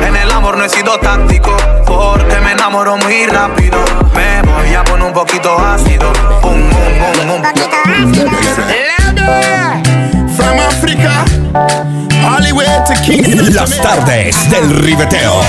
En 0.04 0.16
el 0.16 0.32
amor 0.32 0.56
no 0.56 0.64
he 0.64 0.68
sido 0.68 0.98
táctico, 0.98 1.56
porque 1.86 2.40
me 2.40 2.52
enamoro 2.52 2.96
muy 2.96 3.26
rápido. 3.26 3.78
Me 4.14 4.42
voy 4.42 4.74
a 4.74 4.82
poner 4.82 5.06
un 5.06 5.12
poquito 5.12 5.56
ácido, 5.60 6.12
un, 6.42 6.54
un, 6.54 7.20
un, 7.22 7.30
un 7.30 7.42
poquito 7.42 7.76
ácido. 7.84 9.07
From 10.36 10.58
Africa, 10.58 11.24
Hollywood 12.22 12.86
to 12.86 12.94
Kingston. 13.04 13.54
Las 13.54 13.76
tardes 13.78 14.36
del 14.50 14.70
ribeteo. 14.82 15.42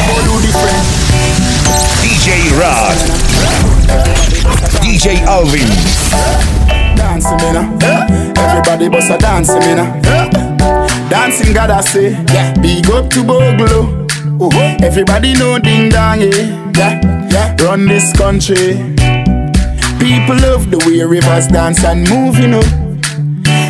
DJ 2.01 2.51
Rod. 2.59 2.97
DJ 4.81 5.21
Alvin. 5.25 5.67
Dancing, 6.95 7.37
me 7.37 7.51
now. 7.53 7.77
Everybody 8.37 8.89
bust 8.89 9.09
a 9.11 9.17
dancing, 9.17 9.59
me 9.59 9.75
now. 9.75 9.99
Dancing, 11.09 11.53
God, 11.53 11.69
I 11.71 11.81
say. 11.81 12.15
Big 12.61 12.89
up 12.89 13.09
to 13.11 13.23
Boglo. 13.23 14.07
Everybody 14.81 15.33
know 15.33 15.59
ding 15.59 15.89
dong, 15.89 16.21
eh? 16.21 16.29
Yeah, 16.75 17.27
yeah. 17.29 17.55
Run 17.61 17.87
this 17.87 18.13
country. 18.13 18.95
People 19.99 20.37
love 20.37 20.71
the 20.71 20.77
way 20.85 21.03
rivers 21.03 21.47
dance 21.47 21.83
and 21.83 22.07
move, 22.09 22.39
you 22.39 22.47
know. 22.47 22.88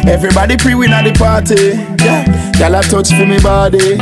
Everybody 0.07 0.57
pre-win 0.57 0.91
at 0.91 1.03
the 1.03 1.13
party. 1.13 1.77
Yeah, 2.03 2.25
y'all 2.59 2.81
touch 2.83 3.09
for 3.09 3.25
me 3.25 3.39
body. 3.39 3.97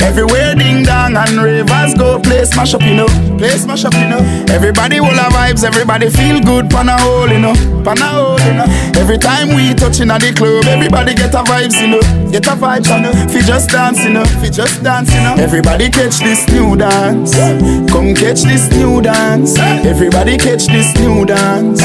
Everywhere 0.00 0.54
ding 0.54 0.84
dong 0.84 1.16
and 1.16 1.36
ravers 1.42 1.94
go 1.94 2.18
play 2.18 2.44
smash 2.44 2.74
up, 2.74 2.82
you 2.82 2.94
know. 2.94 3.06
Play 3.36 3.50
smash 3.50 3.84
up, 3.84 3.94
you 3.94 4.08
know. 4.08 4.18
Everybody 4.48 5.00
will 5.00 5.14
have 5.14 5.32
vibes, 5.32 5.64
everybody 5.64 6.10
feel 6.10 6.40
good, 6.40 6.70
pan 6.70 6.88
a 6.88 6.98
hole, 6.98 7.28
you 7.28 7.38
know. 7.38 7.54
Pan 7.84 7.98
a 7.98 8.08
hole, 8.08 8.40
you 8.40 8.54
know. 8.54 8.66
Every 8.98 9.18
time 9.18 9.54
we 9.54 9.74
touching 9.74 10.10
at 10.10 10.20
the 10.20 10.32
club, 10.32 10.64
everybody 10.64 11.14
get 11.14 11.34
a 11.34 11.42
vibes, 11.42 11.80
you 11.80 11.88
know. 11.88 12.00
Get 12.30 12.46
a 12.46 12.50
vibes, 12.50 12.88
you 12.94 13.00
know. 13.02 13.12
Fi 13.32 13.40
just 13.40 13.70
dance, 13.70 14.04
you 14.04 14.10
know. 14.10 14.24
Fi 14.24 14.50
just 14.50 14.82
dance, 14.82 15.12
you 15.14 15.20
know. 15.22 15.34
Everybody 15.38 15.88
catch 15.90 16.18
this 16.18 16.46
new 16.48 16.76
dance. 16.76 17.34
Come 17.90 18.14
catch 18.14 18.42
this 18.42 18.70
new 18.70 19.00
dance. 19.00 19.58
Everybody 19.58 20.36
catch 20.36 20.66
this 20.66 20.94
new 20.98 21.24
dance. 21.24 21.80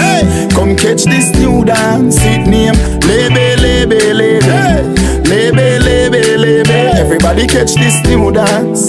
Come 0.53 0.75
catch 0.75 1.03
this 1.05 1.31
new 1.39 1.63
dance. 1.63 2.17
It 2.19 2.45
name 2.47 2.75
Lebe, 3.07 3.57
Lebe, 3.61 4.13
Lebe. 4.13 4.99
Lebe, 5.29 5.79
Lebe, 5.79 6.37
Lebe. 6.37 6.93
Everybody 6.99 7.47
catch 7.47 7.73
this 7.75 8.03
new 8.05 8.31
dance. 8.31 8.87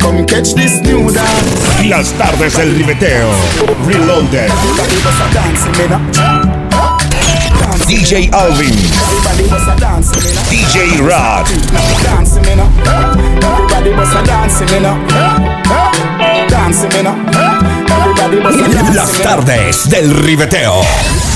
Come 0.00 0.26
catch 0.26 0.52
this 0.54 0.80
new 0.82 1.10
dance. 1.10 1.88
Las 1.88 2.12
tardes 2.12 2.56
del 2.56 2.74
ribeteo. 2.74 3.30
Reloaded. 3.86 4.50
DJ 7.90 8.30
Alvin. 8.32 8.70
Everybody 8.70 9.50
was 9.50 9.66
a 9.66 9.74
dancing, 9.80 10.22
me 10.22 10.32
now. 10.32 10.42
DJ 10.44 11.00
Rod. 11.02 11.46
Dancing, 12.04 12.42
me 12.42 12.54
now. 12.54 12.70
Everybody 13.42 13.90
was 13.90 14.14
a 14.14 14.22
dancing, 14.24 14.70
me 14.70 14.78
now. 14.78 14.96
Dancing, 16.48 16.88
me 16.90 17.02
now. 17.02 17.16
Everybody 17.98 18.38
was 18.38 18.54
a 18.54 18.72
dancing, 18.72 18.94
Las 18.94 19.20
tardes 19.20 19.88
del 19.88 20.14
ribeteo. 20.22 21.29